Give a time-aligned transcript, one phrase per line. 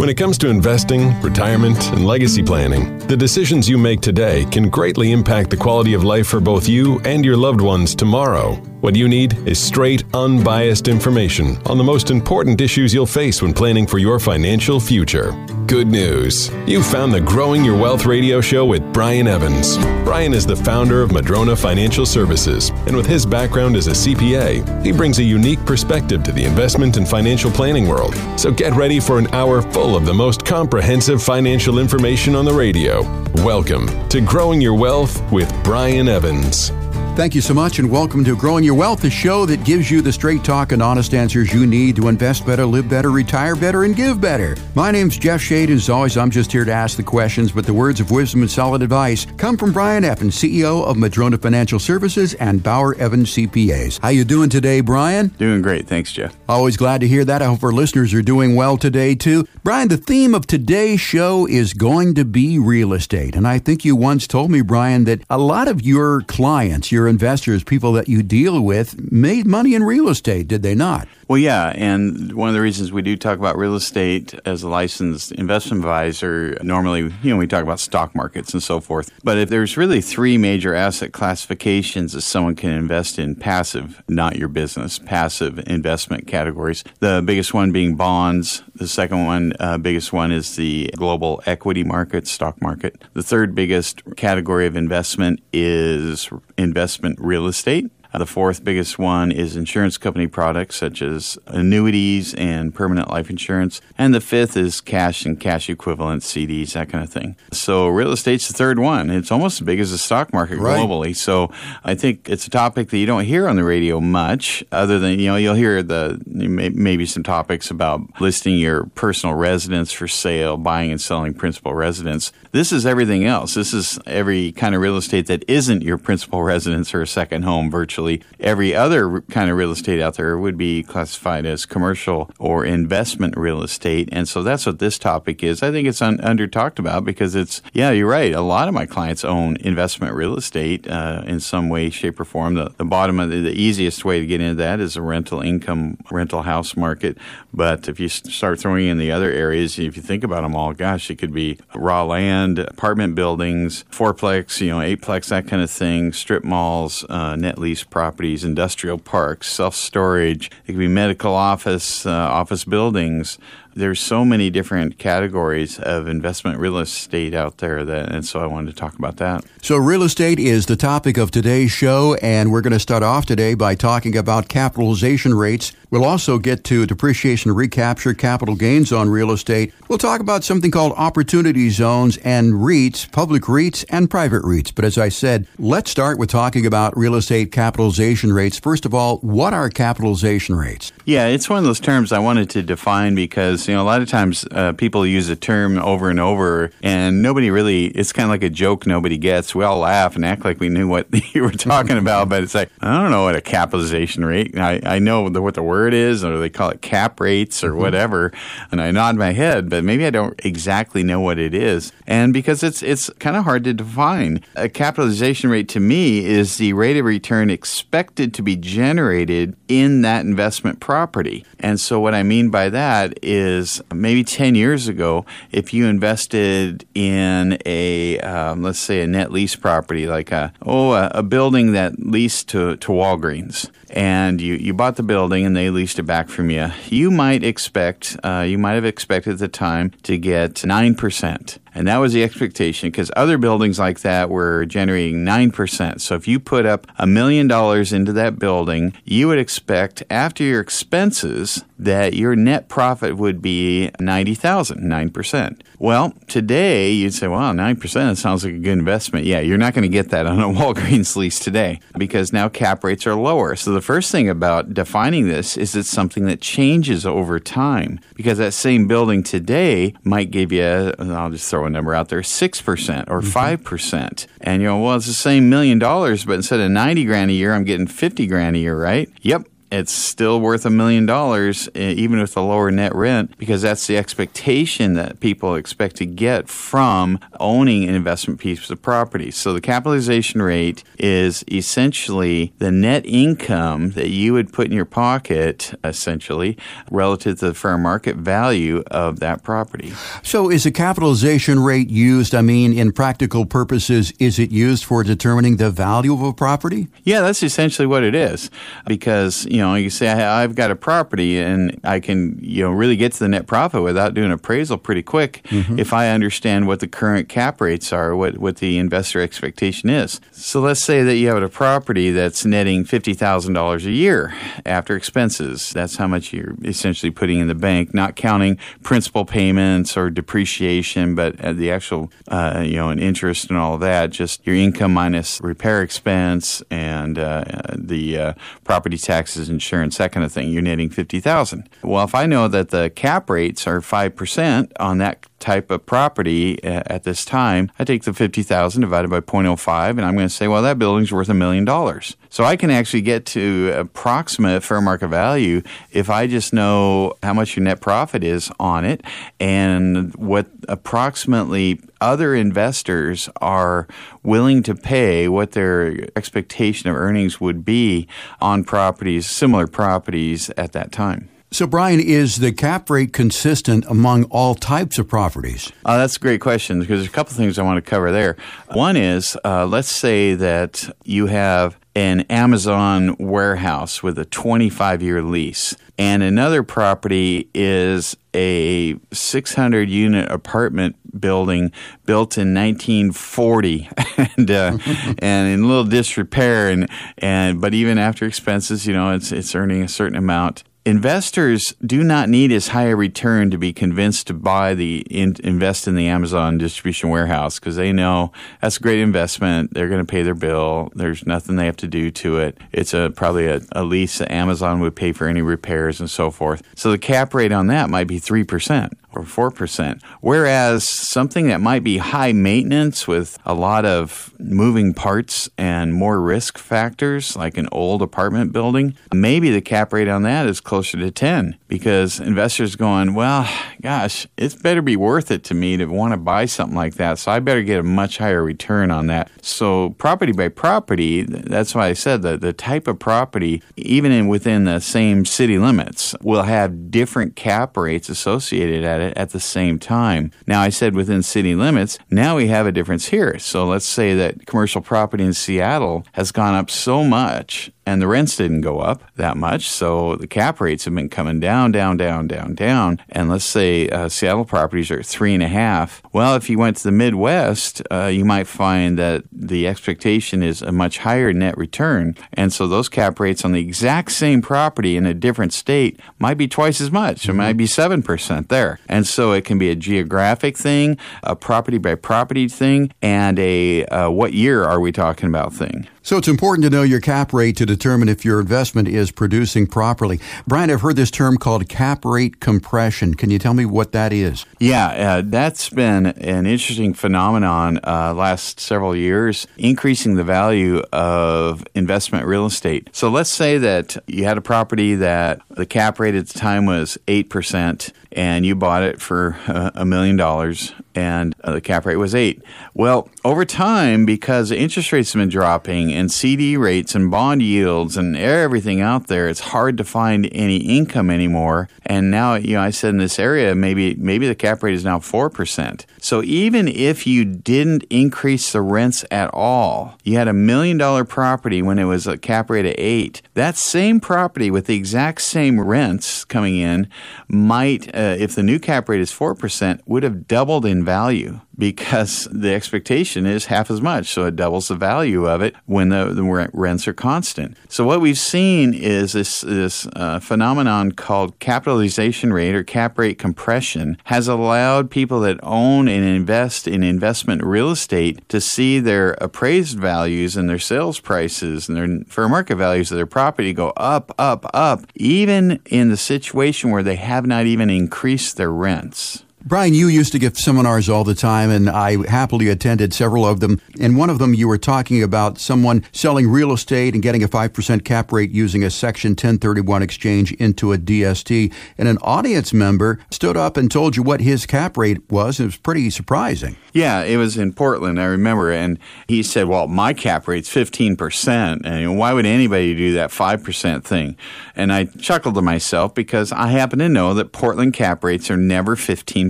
[0.00, 4.70] When it comes to investing, retirement, and legacy planning, the decisions you make today can
[4.70, 8.58] greatly impact the quality of life for both you and your loved ones tomorrow.
[8.80, 13.52] What you need is straight, unbiased information on the most important issues you'll face when
[13.52, 15.32] planning for your financial future.
[15.66, 16.50] Good news.
[16.66, 19.76] You found the Growing Your Wealth radio show with Brian Evans.
[20.02, 24.82] Brian is the founder of Madrona Financial Services, and with his background as a CPA,
[24.82, 28.14] he brings a unique perspective to the investment and financial planning world.
[28.38, 32.54] So get ready for an hour full of the most comprehensive financial information on the
[32.54, 33.02] radio.
[33.44, 36.72] Welcome to Growing Your Wealth with Brian Evans.
[37.16, 40.00] Thank you so much, and welcome to Growing Your Wealth, the show that gives you
[40.00, 43.84] the straight talk and honest answers you need to invest better, live better, retire better,
[43.84, 44.56] and give better.
[44.74, 45.68] My name's Jeff Shade.
[45.68, 48.50] As always, I'm just here to ask the questions, but the words of wisdom and
[48.50, 54.00] solid advice come from Brian Evans, CEO of Madrona Financial Services and Bauer Evans CPAs.
[54.00, 55.26] How you doing today, Brian?
[55.36, 56.34] Doing great, thanks, Jeff.
[56.48, 57.42] Always glad to hear that.
[57.42, 59.46] I hope our listeners are doing well today too.
[59.62, 63.84] Brian, the theme of today's show is going to be real estate, and I think
[63.84, 68.08] you once told me, Brian, that a lot of your clients, your investors, people that
[68.08, 71.08] you deal with, made money in real estate, did they not?
[71.28, 74.68] Well, yeah, and one of the reasons we do talk about real estate as a
[74.68, 79.12] licensed investment advisor, normally, you know, we talk about stock markets and so forth.
[79.22, 84.36] But if there's really three major asset classifications that someone can invest in passive, not
[84.36, 86.82] your business, passive investment categories.
[86.98, 88.62] The biggest one being bonds.
[88.80, 93.04] The second one, uh, biggest one is the global equity market, stock market.
[93.12, 97.90] The third biggest category of investment is investment real estate.
[98.12, 103.30] Uh, the fourth biggest one is insurance company products such as annuities and permanent life
[103.30, 103.80] insurance.
[103.96, 107.36] And the fifth is cash and cash equivalent CDs, that kind of thing.
[107.52, 109.10] So real estate's the third one.
[109.10, 110.78] It's almost as big as the stock market Right.
[110.80, 111.14] globally.
[111.14, 111.52] So
[111.84, 115.18] I think it's a topic that you don't hear on the radio much, other than,
[115.20, 120.56] you know, you'll hear the maybe some topics about listing your personal residence for sale,
[120.56, 122.32] buying and selling principal residence.
[122.52, 123.54] This is everything else.
[123.54, 127.42] This is every kind of real estate that isn't your principal residence or a second
[127.42, 127.99] home virtually.
[128.38, 133.36] Every other kind of real estate out there would be classified as commercial or investment
[133.36, 134.08] real estate.
[134.12, 135.62] And so that's what this topic is.
[135.62, 138.32] I think it's un- under talked about because it's, yeah, you're right.
[138.32, 142.24] A lot of my clients own investment real estate uh, in some way, shape, or
[142.24, 142.54] form.
[142.54, 145.40] The, the bottom of the, the easiest way to get into that is a rental
[145.40, 147.18] income, rental house market.
[147.52, 150.72] But if you start throwing in the other areas, if you think about them all,
[150.72, 155.70] gosh, it could be raw land, apartment buildings, fourplex, you know, eightplex, that kind of
[155.70, 160.46] thing, strip malls, uh, net lease properties, industrial parks, self storage.
[160.66, 163.38] It could be medical office, uh, office buildings.
[163.74, 168.46] There's so many different categories of investment real estate out there that, and so I
[168.46, 169.44] wanted to talk about that.
[169.62, 173.26] So, real estate is the topic of today's show, and we're going to start off
[173.26, 175.72] today by talking about capitalization rates.
[175.90, 179.72] We'll also get to depreciation recapture, capital gains on real estate.
[179.88, 184.72] We'll talk about something called opportunity zones and REITs, public REITs and private REITs.
[184.72, 188.58] But as I said, let's start with talking about real estate capitalization rates.
[188.58, 190.92] First of all, what are capitalization rates?
[191.06, 194.02] Yeah, it's one of those terms I wanted to define because you know a lot
[194.02, 197.86] of times uh, people use a term over and over, and nobody really.
[197.86, 199.54] It's kind of like a joke nobody gets.
[199.54, 202.54] We all laugh and act like we knew what you were talking about, but it's
[202.54, 204.56] like I don't know what a capitalization rate.
[204.56, 207.74] I, I know the, what the word is, or they call it cap rates or
[207.74, 208.32] whatever,
[208.70, 212.32] and I nod my head, but maybe I don't exactly know what it is, and
[212.32, 214.42] because it's it's kind of hard to define.
[214.56, 220.02] A capitalization rate to me is the rate of return expected to be generated in
[220.02, 221.44] that investment property.
[221.58, 223.49] And so, what I mean by that is
[223.92, 229.56] maybe 10 years ago, if you invested in a, um, let's say, a net lease
[229.56, 234.74] property, like a, oh, a, a building that leased to, to Walgreens, and you, you
[234.74, 238.58] bought the building and they leased it back from you, you might expect, uh, you
[238.58, 241.58] might have expected at the time to get 9%.
[241.74, 246.00] And that was the expectation because other buildings like that were generating 9%.
[246.00, 250.42] So if you put up a million dollars into that building, you would expect after
[250.42, 255.60] your expenses that your net profit would be 90,000, 9%.
[255.78, 259.24] Well, today you'd say, wow, 9% that sounds like a good investment.
[259.24, 262.84] Yeah, you're not going to get that on a Walgreens lease today because now cap
[262.84, 263.56] rates are lower.
[263.56, 268.38] So the first thing about defining this is it's something that changes over time because
[268.38, 273.04] that same building today might give you, I'll just throw a number out there, 6%
[273.08, 273.64] or mm-hmm.
[273.64, 274.26] 5%.
[274.40, 277.34] And you know, well, it's the same million dollars, but instead of 90 grand a
[277.34, 279.08] year, I'm getting 50 grand a year, right?
[279.22, 279.46] Yep.
[279.70, 283.96] It's still worth a million dollars, even with a lower net rent, because that's the
[283.96, 289.30] expectation that people expect to get from owning an investment piece of property.
[289.30, 294.84] So the capitalization rate is essentially the net income that you would put in your
[294.84, 296.56] pocket, essentially,
[296.90, 299.92] relative to the fair market value of that property.
[300.22, 305.04] So is the capitalization rate used, I mean, in practical purposes, is it used for
[305.04, 306.88] determining the value of a property?
[307.04, 308.50] Yeah, that's essentially what it is.
[308.86, 312.96] Because, you know, you say, I've got a property and I can, you know, really
[312.96, 315.78] get to the net profit without doing appraisal pretty quick mm-hmm.
[315.78, 320.20] if I understand what the current cap rates are, what, what the investor expectation is.
[320.32, 324.34] So let's say that you have a property that's netting $50,000 a year
[324.64, 325.70] after expenses.
[325.70, 331.14] That's how much you're essentially putting in the bank, not counting principal payments or depreciation,
[331.14, 334.94] but the actual, uh, you know, and interest and all of that, just your income
[334.94, 338.32] minus repair expense and uh, the uh,
[338.64, 340.50] property taxes, insurance, that kind of thing.
[340.50, 345.26] You're netting 50000 Well, if I know that the cap rates are 5% on that
[345.40, 350.02] type of property uh, at this time, I take the 50,000 divided by 0.05 and
[350.02, 352.16] I'm going to say, well, that building's worth a million dollars.
[352.28, 357.34] So I can actually get to approximate fair market value if I just know how
[357.34, 359.02] much your net profit is on it
[359.40, 363.88] and what approximately other investors are
[364.22, 368.06] willing to pay what their expectation of earnings would be
[368.40, 371.28] on properties, similar properties at that time.
[371.52, 375.72] So, Brian, is the cap rate consistent among all types of properties?
[375.84, 378.36] Uh, that's a great question because there's a couple things I want to cover there.
[378.72, 385.22] One is uh, let's say that you have an Amazon warehouse with a 25 year
[385.22, 391.72] lease, and another property is a 600 unit apartment building
[392.04, 394.78] built in 1940 and uh,
[395.18, 396.88] and in a little disrepair and
[397.18, 402.02] and but even after expenses you know it's it's earning a certain amount investors do
[402.02, 405.94] not need as high a return to be convinced to buy the in, invest in
[405.94, 409.74] the Amazon distribution warehouse because they know that's a great investment.
[409.74, 410.90] They're going to pay their bill.
[410.94, 412.58] There's nothing they have to do to it.
[412.72, 416.30] It's a probably a, a lease that Amazon would pay for any repairs and so
[416.30, 416.62] forth.
[416.74, 420.02] So the cap rate on that might be three percent or 4%.
[420.20, 426.20] Whereas something that might be high maintenance with a lot of moving parts and more
[426.20, 430.98] risk factors, like an old apartment building, maybe the cap rate on that is closer
[430.98, 433.48] to 10 because investors going, well,
[433.80, 437.18] gosh, it's better be worth it to me to want to buy something like that.
[437.18, 439.30] So I better get a much higher return on that.
[439.42, 444.28] So property by property, that's why I said that the type of property, even in
[444.28, 449.40] within the same city limits, will have different cap rates associated at it at the
[449.40, 450.30] same time.
[450.46, 451.98] Now, I said within city limits.
[452.10, 453.38] Now we have a difference here.
[453.38, 458.06] So let's say that commercial property in Seattle has gone up so much and the
[458.06, 459.68] rents didn't go up that much.
[459.68, 463.02] So the cap rates have been coming down, down, down, down, down.
[463.08, 466.00] And let's say uh, Seattle properties are three and a half.
[466.12, 470.62] Well, if you went to the Midwest, uh, you might find that the expectation is
[470.62, 472.16] a much higher net return.
[472.32, 476.38] And so those cap rates on the exact same property in a different state might
[476.38, 477.28] be twice as much.
[477.28, 478.78] It might be 7% there.
[478.88, 483.84] And so it can be a geographic thing, a property by property thing, and a
[483.86, 485.88] uh, what year are we talking about thing.
[486.02, 489.66] So it's important to know your cap rate to determine if your investment is producing
[489.66, 490.18] properly.
[490.46, 493.14] Brian, I've heard this term called cap rate compression.
[493.14, 494.46] Can you tell me what that is?
[494.58, 501.64] Yeah, uh, that's been an interesting phenomenon uh, last several years, increasing the value of
[501.74, 502.88] investment real estate.
[502.92, 506.64] So let's say that you had a property that the cap rate at the time
[506.64, 511.86] was 8% and you bought it for uh, a million dollars and uh, the cap
[511.86, 512.42] rate was 8.
[512.74, 517.96] Well, over time because interest rates have been dropping and CD rates and bond yields
[517.96, 521.68] and everything out there, it's hard to find any income anymore.
[521.86, 524.84] And now, you know, I said in this area, maybe maybe the cap rate is
[524.84, 525.86] now four percent.
[525.98, 531.04] So even if you didn't increase the rents at all, you had a million dollar
[531.04, 533.22] property when it was a cap rate of eight.
[533.34, 536.88] That same property with the exact same rents coming in
[537.28, 541.40] might, uh, if the new cap rate is four percent, would have doubled in value
[541.60, 544.06] because the expectation is half as much.
[544.06, 547.56] So it doubles the value of it when the, the rents are constant.
[547.68, 553.18] So what we've seen is this, this uh, phenomenon called capitalization rate or cap rate
[553.18, 559.12] compression has allowed people that own and invest in investment real estate to see their
[559.20, 563.70] appraised values and their sales prices and their fair market values of their property go
[563.70, 569.24] up, up, up, even in the situation where they have not even increased their rents.
[569.42, 573.40] Brian, you used to give seminars all the time, and I happily attended several of
[573.40, 573.58] them.
[573.80, 577.28] And one of them, you were talking about someone selling real estate and getting a
[577.28, 581.50] 5% cap rate using a Section 1031 exchange into a DST.
[581.78, 585.40] And an audience member stood up and told you what his cap rate was.
[585.40, 586.56] It was pretty surprising.
[586.74, 588.52] Yeah, it was in Portland, I remember.
[588.52, 588.78] And
[589.08, 591.64] he said, Well, my cap rate's 15%.
[591.64, 594.16] And why would anybody do that 5% thing?
[594.54, 598.36] And I chuckled to myself because I happen to know that Portland cap rates are
[598.36, 599.29] never 15%.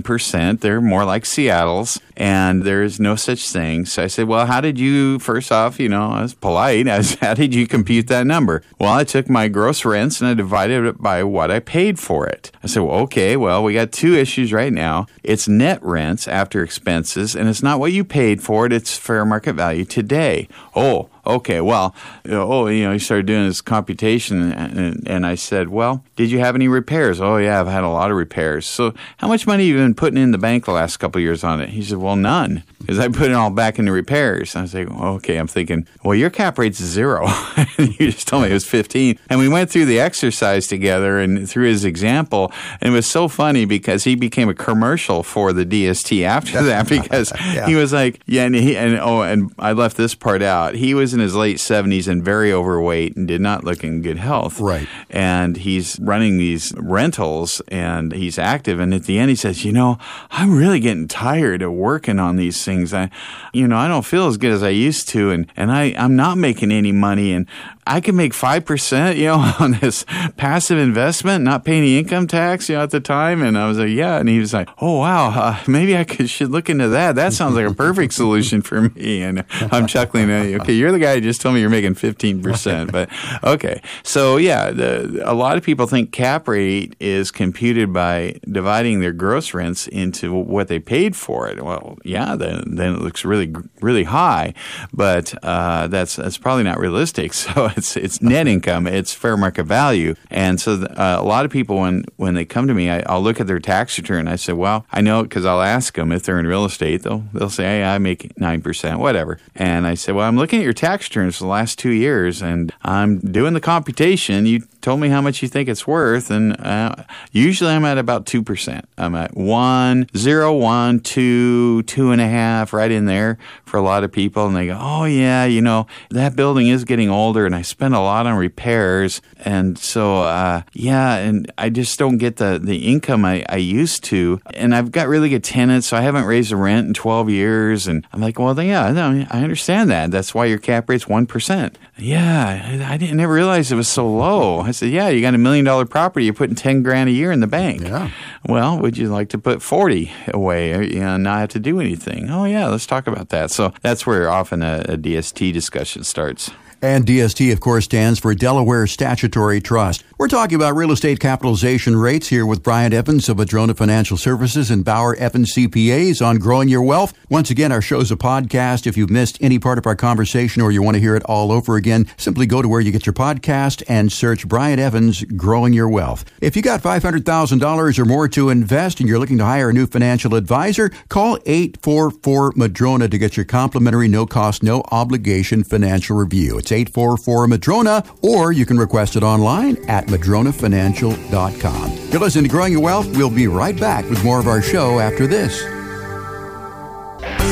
[0.03, 3.85] They're more like Seattle's, and there's no such thing.
[3.85, 6.87] So I said, Well, how did you, first off, you know, I was polite.
[6.87, 8.63] I was, how did you compute that number?
[8.79, 12.27] Well, I took my gross rents and I divided it by what I paid for
[12.27, 12.51] it.
[12.63, 15.07] I said, Well, okay, well, we got two issues right now.
[15.23, 19.25] It's net rents after expenses, and it's not what you paid for it, it's fair
[19.25, 20.47] market value today.
[20.75, 21.95] Oh, okay, well,
[22.29, 26.39] oh, you know, he started doing this computation, and, and, I said, well, did you
[26.39, 27.21] have any repairs?
[27.21, 28.65] Oh, yeah, I've had a lot of repairs.
[28.65, 31.43] So, how much money have you been putting in the bank the last couple years
[31.43, 31.69] on it?
[31.69, 34.55] He said, well, none, because I put it all back into repairs.
[34.55, 37.27] I was like, okay, I'm thinking, well, your cap rate's zero.
[37.77, 39.19] you just told me it was 15.
[39.29, 42.51] And we went through the exercise together and through his example,
[42.81, 46.89] and it was so funny because he became a commercial for the DST after that
[46.89, 47.67] because yeah.
[47.67, 50.75] he was like, yeah, and, he, and oh, and I left this part out.
[50.75, 54.17] He was in his late 70s and very overweight and did not look in good
[54.17, 54.59] health.
[54.59, 54.87] Right.
[55.09, 58.79] And he's running these rentals and he's active.
[58.79, 59.97] And at the end, he says, You know,
[60.29, 62.93] I'm really getting tired of working on these things.
[62.93, 63.09] I,
[63.53, 65.31] you know, I don't feel as good as I used to.
[65.31, 67.33] And, and I, I'm not making any money.
[67.33, 67.47] And
[67.87, 70.05] I can make 5%, you know, on this
[70.37, 73.41] passive investment, not pay any income tax, you know, at the time.
[73.41, 74.17] And I was like, yeah.
[74.17, 77.15] And he was like, oh, wow, uh, maybe I could, should look into that.
[77.15, 79.23] That sounds like a perfect solution for me.
[79.23, 80.59] And I'm chuckling at you.
[80.59, 82.91] Okay, you're the guy who just told me you're making 15%.
[82.91, 83.09] But
[83.43, 83.81] okay.
[84.03, 89.13] So yeah, the, a lot of people think cap rate is computed by dividing their
[89.13, 91.63] gross rents into what they paid for it.
[91.63, 94.53] Well, yeah, then, then it looks really, really high,
[94.93, 97.31] but uh, that's, that's probably not realistic.
[97.41, 101.45] So it's it's net income, it's fair market value, and so the, uh, a lot
[101.45, 104.27] of people when when they come to me, I, will look at their tax return.
[104.27, 107.01] I say, well, I know because I'll ask them if they're in real estate.
[107.01, 110.59] They'll they'll say, hey, I make nine percent, whatever, and I say, well, I'm looking
[110.59, 114.45] at your tax returns for the last two years, and I'm doing the computation.
[114.45, 116.95] You told me how much you think it's worth, and uh,
[117.31, 118.87] usually I'm at about two percent.
[118.97, 123.81] I'm at one, zero, one, two, two and a half, right in there for a
[123.81, 127.45] lot of people, and they go, oh yeah, you know that building is getting older,
[127.45, 132.17] and I spend a lot on repairs, and so uh, yeah, and I just don't
[132.17, 135.97] get the the income I, I used to, and I've got really good tenants, so
[135.97, 139.25] I haven't raised the rent in 12 years, and I'm like, well, then, yeah, no,
[139.29, 140.11] I understand that.
[140.11, 141.77] That's why your cap rate's one percent.
[141.97, 144.61] Yeah, I didn't never realize it was so low.
[144.61, 147.31] I said, yeah, you got a million dollar property, you're putting 10 grand a year
[147.31, 147.81] in the bank.
[147.81, 148.09] Yeah.
[148.43, 152.29] Well, would you like to put 40 away and not have to do anything?
[152.29, 153.51] Oh, yeah, let's talk about that.
[153.51, 156.49] So that's where often a, a DST discussion starts.
[156.83, 160.03] And DST, of course, stands for Delaware Statutory Trust.
[160.17, 164.71] We're talking about real estate capitalization rates here with Brian Evans of Madrona Financial Services
[164.71, 167.13] and Bauer Evans CPAs on Growing Your Wealth.
[167.29, 168.87] Once again, our show's a podcast.
[168.87, 171.51] If you've missed any part of our conversation or you want to hear it all
[171.51, 175.73] over again, simply go to where you get your podcast and search Brian Evans Growing
[175.73, 176.25] Your Wealth.
[176.41, 179.85] If you got $500,000 or more to invest and you're looking to hire a new
[179.85, 186.57] financial advisor, call 844 Madrona to get your complimentary, no cost, no obligation financial review.
[186.57, 191.91] It's 844 Madrona, or you can request it online at madronafinancial.com.
[192.11, 193.07] You're listening to Growing Your Wealth.
[193.17, 195.61] We'll be right back with more of our show after this.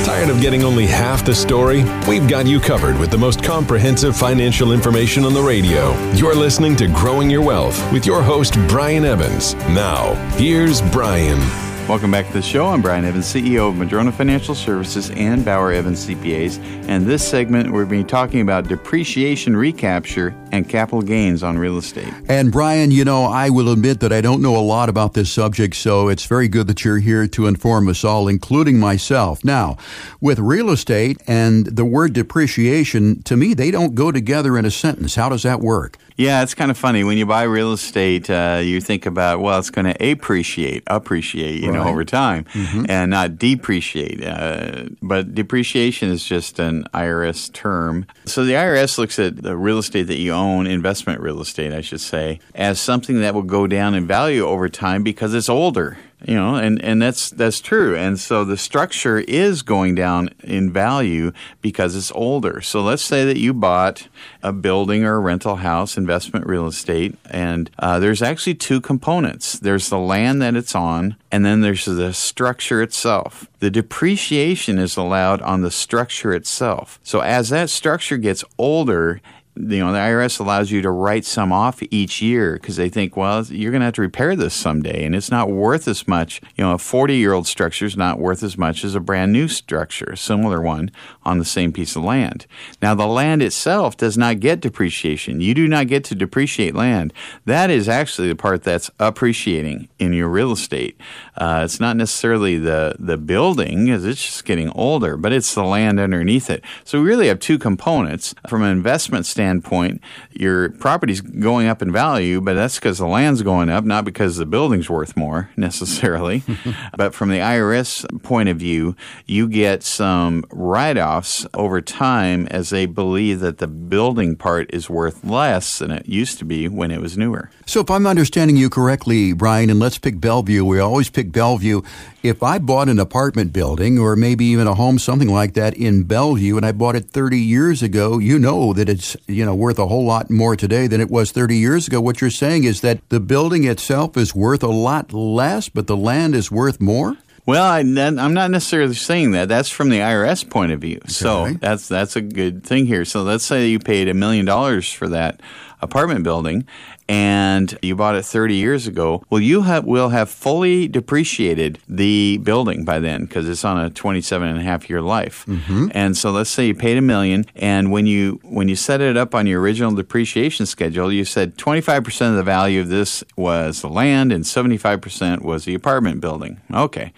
[0.05, 1.83] Tired of getting only half the story?
[2.07, 5.93] We've got you covered with the most comprehensive financial information on the radio.
[6.13, 9.53] You're listening to Growing Your Wealth with your host, Brian Evans.
[9.53, 11.68] Now, here's Brian.
[11.89, 12.67] Welcome back to the show.
[12.67, 16.59] I'm Brian Evans, CEO of Madrona Financial Services and Bauer Evans CPAs.
[16.87, 21.57] And this segment, we're going to be talking about depreciation recapture and capital gains on
[21.57, 22.13] real estate.
[22.27, 25.31] And Brian, you know, I will admit that I don't know a lot about this
[25.31, 29.43] subject, so it's very good that you're here to inform us all, including myself.
[29.43, 29.75] Now,
[30.21, 34.71] with real estate and the word depreciation, to me, they don't go together in a
[34.71, 35.15] sentence.
[35.15, 35.97] How does that work?
[36.19, 37.05] Yeah, it's kind of funny.
[37.05, 41.61] When you buy real estate, uh, you think about, well, it's going to appreciate, appreciate,
[41.61, 41.77] you right.
[41.77, 42.87] know, over time mm-hmm.
[42.89, 44.21] and not depreciate.
[44.21, 48.05] Uh, but depreciation is just an IRS term.
[48.25, 51.79] So the IRS looks at the real estate that you own, investment real estate, I
[51.79, 55.99] should say, as something that will go down in value over time because it's older.
[56.25, 57.95] You know, and, and that's that's true.
[57.95, 62.59] And so the structure is going down in value because it's older.
[62.59, 64.09] So let's say that you bought
[64.43, 69.57] a building or a rental house, investment real estate, and uh, there's actually two components.
[69.59, 73.47] There's the land that it's on, and then there's the structure itself.
[73.59, 76.99] The depreciation is allowed on the structure itself.
[77.01, 79.21] So as that structure gets older,
[79.59, 83.17] you know, the IRS allows you to write some off each year because they think,
[83.17, 86.39] well, you're going to have to repair this someday, and it's not worth as much.
[86.55, 89.33] You know, a 40 year old structure is not worth as much as a brand
[89.33, 90.91] new structure, a similar one
[91.23, 92.45] on the same piece of land.
[92.81, 95.41] Now, the land itself does not get depreciation.
[95.41, 97.11] You do not get to depreciate land.
[97.43, 100.97] That is actually the part that's appreciating in your real estate.
[101.35, 105.63] Uh, it's not necessarily the the building, because it's just getting older, but it's the
[105.63, 106.63] land underneath it.
[106.85, 110.01] So we really have two components from an investment standpoint standpoint,
[110.31, 114.37] your property's going up in value, but that's because the land's going up, not because
[114.37, 116.43] the building's worth more necessarily.
[116.97, 122.69] but from the IRS point of view, you get some write offs over time as
[122.69, 126.91] they believe that the building part is worth less than it used to be when
[126.91, 127.49] it was newer.
[127.65, 131.81] So, if I'm understanding you correctly, Brian, and let's pick Bellevue, we always pick Bellevue.
[132.21, 136.03] If I bought an apartment building or maybe even a home, something like that in
[136.03, 139.79] Bellevue, and I bought it 30 years ago, you know that it's you know worth
[139.79, 142.01] a whole lot more today than it was 30 years ago.
[142.01, 145.95] What you're saying is that the building itself is worth a lot less, but the
[145.95, 147.15] land is worth more.
[147.45, 149.47] Well, I, am not necessarily saying that.
[149.47, 150.97] That's from the IRS point of view.
[150.97, 151.09] Okay.
[151.09, 153.05] So that's that's a good thing here.
[153.05, 155.41] So let's say you paid a million dollars for that
[155.81, 156.65] apartment building
[157.09, 162.37] and you bought it 30 years ago, well, you have, will have fully depreciated the
[162.43, 165.43] building by then because it's on a 27 and a half year life.
[165.47, 165.87] Mm-hmm.
[165.91, 169.17] And so let's say you paid a million, and when you when you set it
[169.17, 173.81] up on your original depreciation schedule, you said 25% of the value of this was
[173.81, 176.61] the land and 75% was the apartment building.
[176.71, 177.11] Okay.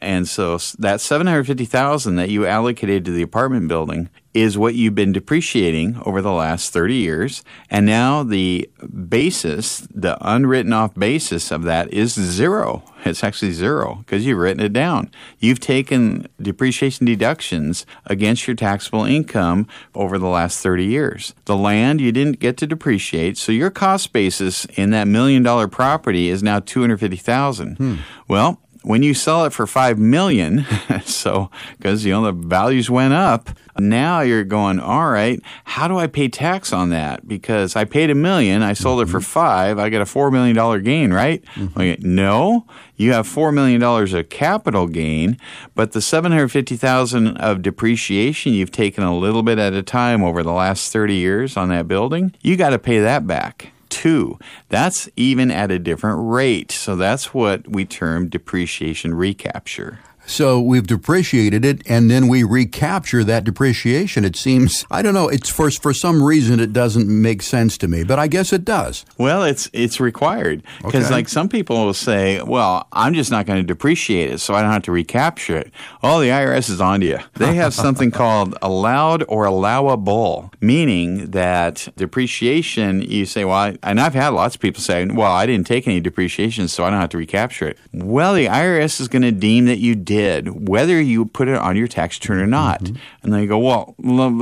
[0.00, 5.12] And so that 750,000 that you allocated to the apartment building is what you've been
[5.12, 7.44] depreciating over the last 30 years.
[7.68, 8.68] And now the
[9.08, 12.82] basis, the unwritten off basis of that is zero.
[13.04, 15.10] It's actually zero because you've written it down.
[15.38, 21.34] You've taken depreciation deductions against your taxable income over the last 30 years.
[21.44, 25.68] The land you didn't get to depreciate, so your cost basis in that million dollar
[25.68, 27.76] property is now 250,000.
[27.76, 27.96] Hmm.
[28.28, 30.64] Well, when you sell it for five million,
[31.04, 35.98] so because you know the values went up, now you're going, all right, how do
[35.98, 37.26] I pay tax on that?
[37.26, 39.08] Because I paid a million, I sold mm-hmm.
[39.08, 39.24] it for mm-hmm.
[39.24, 41.44] five, I get a four million dollar gain, right?
[41.54, 41.80] Mm-hmm.
[41.80, 45.38] Okay, no, you have four million dollars of capital gain,
[45.74, 49.82] but the seven hundred fifty thousand of depreciation you've taken a little bit at a
[49.82, 53.72] time over the last thirty years on that building, you got to pay that back
[53.88, 54.38] too.
[54.68, 56.72] That's even at a different rate.
[56.72, 60.00] So that's what we term depreciation recapture.
[60.26, 64.24] So we've depreciated it and then we recapture that depreciation.
[64.24, 67.88] It seems, I don't know, it's for, for some reason it doesn't make sense to
[67.88, 69.04] me, but I guess it does.
[69.18, 71.14] Well, it's, it's required because okay.
[71.14, 74.62] like some people will say, well, I'm just not going to depreciate it so I
[74.62, 75.72] don't have to recapture it.
[76.02, 77.18] Oh, the IRS is on to you.
[77.34, 84.00] They have something called allowed or allowable, meaning that depreciation, you say, well, I, and
[84.00, 87.00] I've had lots of people say, well, I didn't take any depreciation so I don't
[87.00, 87.78] have to recapture it.
[87.92, 91.56] Well, the IRS is going to deem that you did did, whether you put it
[91.56, 92.82] on your tax return or not.
[92.82, 92.96] Mm-hmm.
[93.22, 93.94] And they go, well,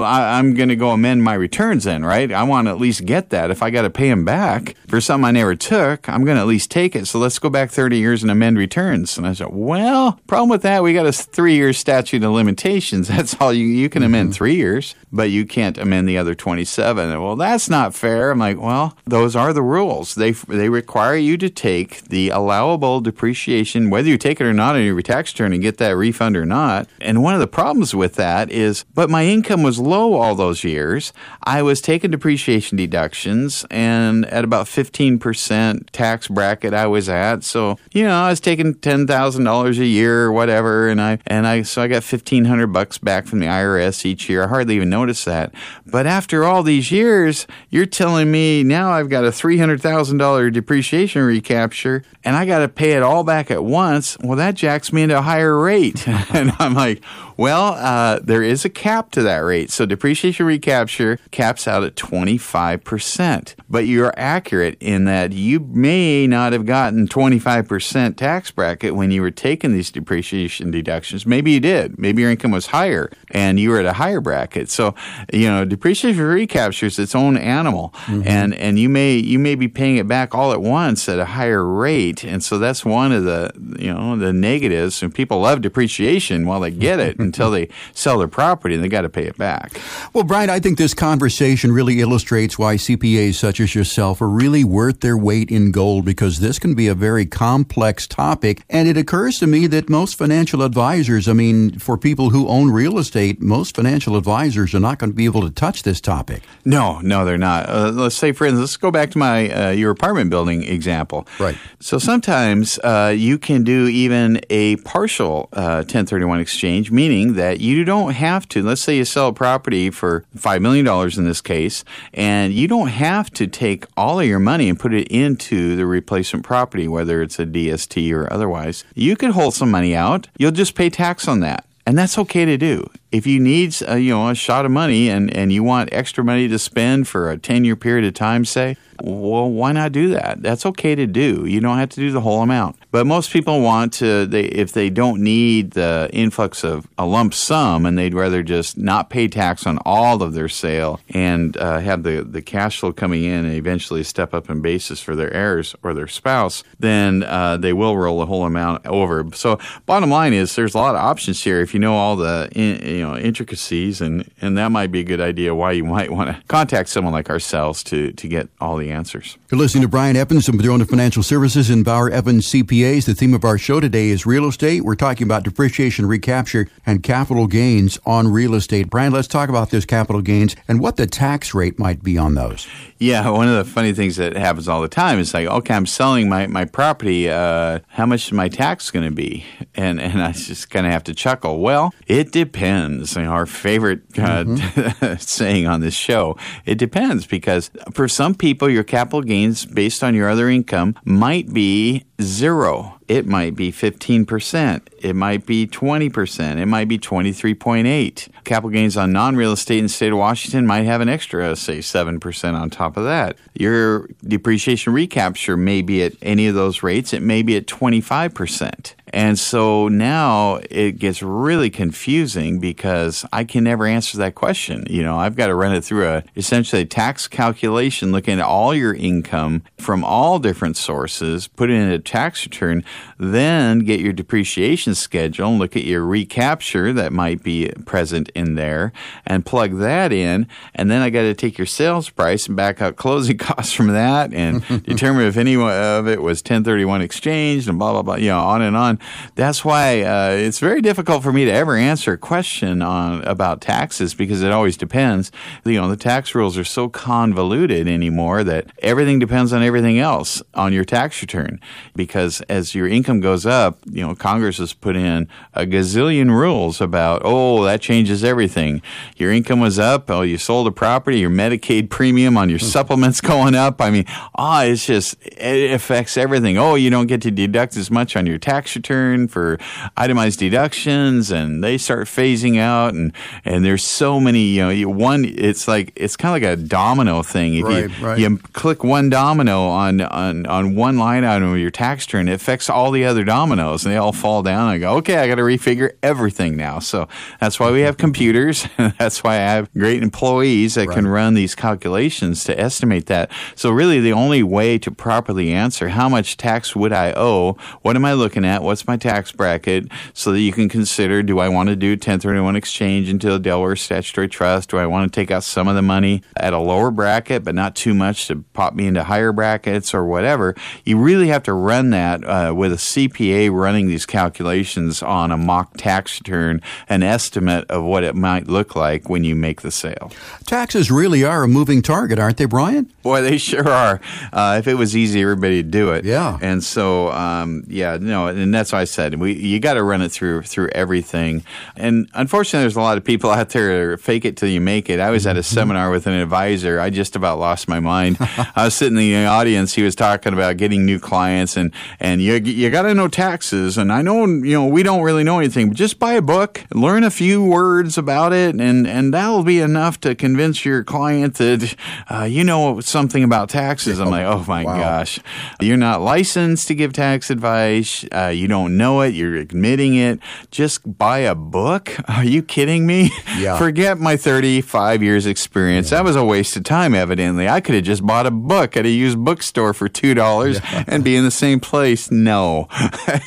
[0.03, 2.33] I'm going to go amend my returns then, right?
[2.33, 3.53] I want to at least get that.
[3.53, 6.41] If I got to pay them back for something I never took, I'm going to
[6.41, 7.07] at least take it.
[7.07, 9.17] So let's go back 30 years and amend returns.
[9.17, 13.07] And I said, well, problem with that, we got a three year statute of limitations.
[13.21, 14.07] That's all you, you can mm-hmm.
[14.15, 17.11] amend three years, but you can't amend the other 27.
[17.11, 18.33] And, well, that's not fair.
[18.33, 20.15] I'm like, well, those are the rules.
[20.17, 24.75] They, they require you to take the allowable depreciation, whether you take it or not
[24.75, 26.89] on your tax return and get that refund or not.
[27.03, 30.65] And one of the problems with that is, but my income was low all those
[30.65, 31.13] years.
[31.45, 37.45] I was taking depreciation deductions and at about 15% tax bracket I was at.
[37.45, 40.89] So, you know, I was taking $10,000 a year or whatever.
[40.89, 44.45] And I, and I, so I got 1500 bucks back from the IRS each year.
[44.45, 45.53] I hardly even noticed that.
[45.85, 52.03] But after all these years, you're telling me now I've got a $300,000 depreciation recapture
[52.25, 54.17] and I got to pay it all back at once.
[54.23, 56.07] Well, that jacks me into a higher higher rate.
[56.35, 57.03] and I'm like,
[57.41, 59.71] well, uh, there is a cap to that rate.
[59.71, 63.55] So depreciation recapture caps out at 25%.
[63.67, 69.23] But you're accurate in that you may not have gotten 25% tax bracket when you
[69.23, 71.25] were taking these depreciation deductions.
[71.25, 71.99] Maybe you did.
[71.99, 74.69] Maybe your income was higher and you were at a higher bracket.
[74.69, 74.95] So,
[75.33, 77.95] you know, depreciation recapture is its own animal.
[78.05, 78.29] Mm-hmm.
[78.29, 81.25] And, and you may, you may be paying it back all at once at a
[81.25, 82.23] higher rate.
[82.23, 85.03] And so that's one of the, you know, the negatives.
[85.03, 88.89] And people love depreciation while they get it until they sell their property and they
[88.89, 89.81] got to pay it back.
[90.13, 94.65] Well, Brian, I think this conversation really illustrates why CPAs such as yourself are really
[94.65, 98.63] worth their weight in gold because this can be a very complex topic.
[98.69, 102.71] And it occurs to me that most financial advisors, I mean, for people who own
[102.71, 106.43] real estate, most financial advisors are not going to be able to touch this topic.
[106.65, 107.69] No, no, they're not.
[107.69, 111.27] Uh, let's say, for instance, let's go back to my uh, your apartment building example.
[111.39, 111.57] Right.
[111.81, 117.85] So sometimes uh, you can do even a partial 1031 uh, exchange, meaning that you
[117.85, 118.63] don't have to.
[118.63, 122.69] Let's say you sell a property for five million dollars in this case, and you
[122.69, 126.89] don't have to take all of your money and put it into the replacement property,
[126.89, 128.85] whether it's a DST or otherwise.
[128.95, 130.29] You could hold some money out.
[130.39, 131.65] You'll just pay tax on that.
[131.87, 134.71] And that's okay to do if you need a, uh, you know a shot of
[134.71, 138.15] money and, and you want extra money to spend for a 10 year period of
[138.15, 140.43] time say well why not do that?
[140.43, 141.45] That's okay to do.
[141.47, 142.77] You don't have to do the whole amount.
[142.91, 147.35] But most people want to they if they don't need the influx of a lump
[147.35, 151.79] sum and they'd rather just not pay tax on all of their sale and uh,
[151.81, 155.33] have the, the cash flow coming in and eventually step up in basis for their
[155.33, 159.25] heirs or their spouse then uh, they will roll the whole amount over.
[159.35, 161.61] So bottom line is there's a lot of options here.
[161.61, 165.05] If you know all the in, you know intricacies, and and that might be a
[165.05, 165.55] good idea.
[165.55, 169.39] Why you might want to contact someone like ourselves to to get all the answers.
[169.51, 173.07] You're listening to Brian Evans from Madrona Financial Services and Bauer Evans CPAs.
[173.07, 174.83] The theme of our show today is real estate.
[174.83, 178.91] We're talking about depreciation, recapture, and capital gains on real estate.
[178.91, 182.35] Brian, let's talk about those capital gains and what the tax rate might be on
[182.35, 182.67] those.
[182.99, 185.87] Yeah, one of the funny things that happens all the time is like, okay, I'm
[185.87, 187.31] selling my, my property.
[187.31, 189.47] Uh, how much is my tax going to be?
[189.75, 191.61] And and I just kind of have to chuckle.
[191.61, 193.17] Well, it depends.
[193.17, 195.15] You know, our favorite uh, mm-hmm.
[195.19, 196.37] saying on this show.
[196.67, 201.53] It depends because for some people, your capital gains based on your other income might
[201.53, 202.99] be zero.
[203.11, 204.87] It might be 15%.
[205.01, 206.59] It might be 20%.
[206.59, 208.29] It might be 23.8.
[208.45, 211.79] Capital gains on non-real estate in the state of Washington might have an extra, say,
[211.79, 213.37] 7% on top of that.
[213.55, 217.13] Your depreciation recapture may be at any of those rates.
[217.13, 218.95] It may be at 25%.
[219.13, 224.85] And so now it gets really confusing because I can never answer that question.
[224.89, 228.45] You know, I've got to run it through a essentially a tax calculation looking at
[228.45, 232.85] all your income from all different sources, put it in a tax return,
[233.19, 238.55] then get your depreciation schedule and look at your recapture that might be present in
[238.55, 238.93] there
[239.27, 240.47] and plug that in.
[240.75, 243.89] And then I got to take your sales price and back out closing costs from
[243.89, 248.29] that and determine if any of it was 1031 exchanged and blah, blah, blah, you
[248.29, 248.99] know, on and on
[249.35, 253.61] that's why uh, it's very difficult for me to ever answer a question on about
[253.61, 255.31] taxes because it always depends.
[255.65, 260.43] You know, the tax rules are so convoluted anymore that everything depends on everything else
[260.55, 261.61] on your tax return.
[261.95, 266.81] Because as your income goes up, you know, Congress has put in a gazillion rules
[266.81, 268.83] about, oh, that changes everything.
[269.17, 270.11] Your income was up.
[270.11, 271.21] Oh, you sold a property.
[271.21, 272.67] Your Medicaid premium on your hmm.
[272.67, 273.81] supplements going up.
[273.81, 276.59] I mean, ah, oh, it's just it affects everything.
[276.59, 279.59] Oh, you don't get to deduct as much on your tax return return for
[279.97, 283.13] itemized deductions and they start phasing out and
[283.45, 287.23] and there's so many you know one it's like it's kind of like a domino
[287.23, 288.19] thing if right, you right.
[288.19, 292.33] you click one domino on on on one line item of your tax return it
[292.33, 294.69] affects all the other dominoes and they all fall down.
[294.69, 296.79] I go okay I got to refigure everything now.
[296.79, 297.07] So
[297.41, 298.67] that's why we have computers.
[298.99, 300.95] That's why I have great employees that right.
[300.95, 303.31] can run these calculations to estimate that.
[303.55, 307.57] So really the only way to properly answer how much tax would I owe?
[307.83, 308.63] What am I looking at?
[308.63, 309.89] What's my tax bracket?
[310.15, 313.77] So that you can consider do I want to do 1031 exchange into a Delaware
[313.77, 314.71] statutory trust?
[314.71, 317.55] Do I want to take out some of the money at a lower bracket, but
[317.55, 320.55] not too much to pop me into higher brackets or whatever?
[320.85, 325.37] You really have to run that uh, with a CPA running these calculations on a
[325.39, 329.71] mock tax return, an estimate of what it might look like when you make the
[329.71, 330.13] sale.
[330.45, 332.93] Taxes really are a moving target, aren't they, Brian?
[333.03, 333.99] Boy, they sure are.
[334.31, 336.05] Uh, if it was easy, everybody'd do it.
[336.05, 336.39] Yeah.
[336.43, 340.03] And so, um, yeah, no, and that's why I said we you got to run
[340.03, 341.45] it through through everything.
[341.77, 345.01] And unfortunately, there's a lot of people out there fake it till you make it.
[345.01, 345.55] I was at a mm-hmm.
[345.55, 346.79] seminar with an advisor.
[346.79, 348.19] I just about lost my mind.
[348.21, 349.73] I was sitting in the audience.
[349.73, 353.77] He was talking about getting new clients, and and you you got to know taxes.
[353.79, 356.65] And I know, you know, we don't really know anything, but just buy a book,
[356.75, 361.35] learn a few words about it, and, and that'll be enough to convince your client
[361.37, 361.75] that
[362.11, 363.99] uh, you know something about taxes.
[363.99, 364.79] I'm like, oh my Wow.
[364.79, 365.19] gosh.
[365.61, 368.05] You're not licensed to give tax advice.
[368.13, 369.15] Uh, you don't know it.
[369.15, 370.21] You're admitting it.
[370.51, 371.93] Just buy a book.
[372.09, 373.11] Are you kidding me?
[373.39, 373.57] Yeah.
[373.59, 375.91] Forget my 35 years experience.
[375.91, 377.49] That was a waste of time, evidently.
[377.49, 381.17] I could have just bought a book at a used bookstore for $2 and be
[381.17, 382.11] in the same place.
[382.11, 382.40] No,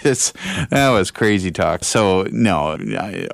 [0.03, 0.33] it's,
[0.69, 1.83] that was crazy talk.
[1.83, 2.77] So, no,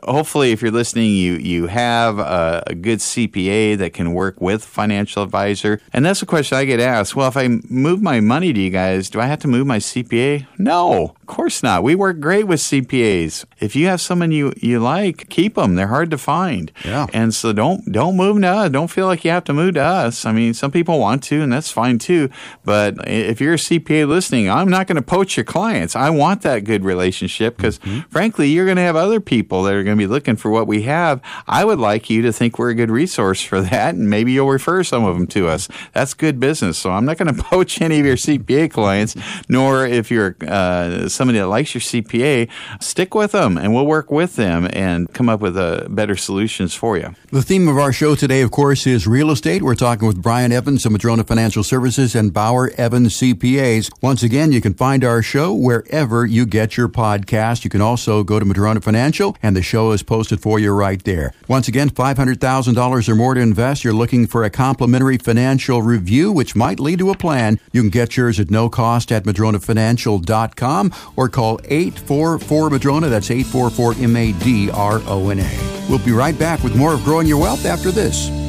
[0.03, 4.63] hopefully, if you're listening, you, you have a, a good CPA that can work with
[4.63, 5.81] financial advisor.
[5.93, 7.15] And that's a question I get asked.
[7.15, 9.79] Well, if I move my money to you guys, do I have to move my
[9.79, 10.47] CPA?
[10.57, 11.83] No, of course not.
[11.83, 13.45] We work great with CPAs.
[13.59, 15.75] If you have someone you, you like, keep them.
[15.75, 16.71] They're hard to find.
[16.83, 17.07] Yeah.
[17.13, 18.69] And so don't don't move to us.
[18.71, 20.25] Don't feel like you have to move to us.
[20.25, 22.29] I mean, some people want to, and that's fine too.
[22.63, 25.95] But if you're a CPA listening, I'm not going to poach your clients.
[25.95, 27.77] I want that good relationship because,
[28.09, 30.65] frankly, you're going to have other people that are going to be looking for what
[30.65, 31.21] we have.
[31.47, 34.49] I would like you to think we're a good resource for that, and maybe you'll
[34.49, 35.67] refer some of them to us.
[35.93, 36.79] That's good business.
[36.79, 39.15] So I'm not going to poach any of your CPA clients,
[39.47, 42.49] nor if you're uh, somebody that likes your CPA,
[42.81, 46.73] stick with them, and we'll work with them and come up with uh, better solutions
[46.73, 47.13] for you.
[47.31, 49.61] The theme of our show today, of course, is real estate.
[49.61, 53.91] We're talking with Brian Evans of Madrona Financial Services and Bauer Evans CPAs.
[54.01, 57.63] Once again, you can find our show wherever you get your podcast.
[57.63, 61.03] You can also go to Madrona Financial, and the show is posted for you right
[61.03, 61.33] there.
[61.47, 63.83] Once again, $500,000 or more to invest.
[63.83, 67.59] You're looking for a complimentary financial review, which might lead to a plan.
[67.71, 73.09] You can get yours at no cost at madronafinancial.com or call 844 Madrona.
[73.09, 75.85] That's 844 M A D R O N A.
[75.89, 78.48] We'll be right back with more of Growing Your Wealth after this.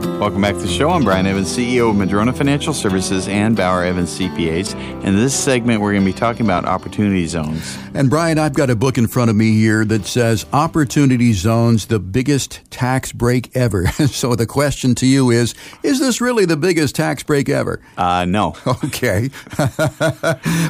[0.00, 0.90] Welcome back to the show.
[0.90, 4.74] I'm Brian Evans, CEO of Madrona Financial Services and Bauer Evans CPAs.
[5.04, 7.78] In this segment, we're going to be talking about opportunity zones.
[7.94, 11.86] And Brian, I've got a book in front of me here that says Opportunity Zones,
[11.86, 13.86] the biggest tax break ever.
[14.08, 17.80] so the question to you is Is this really the biggest tax break ever?
[17.96, 18.54] Uh, no.
[18.84, 19.30] Okay.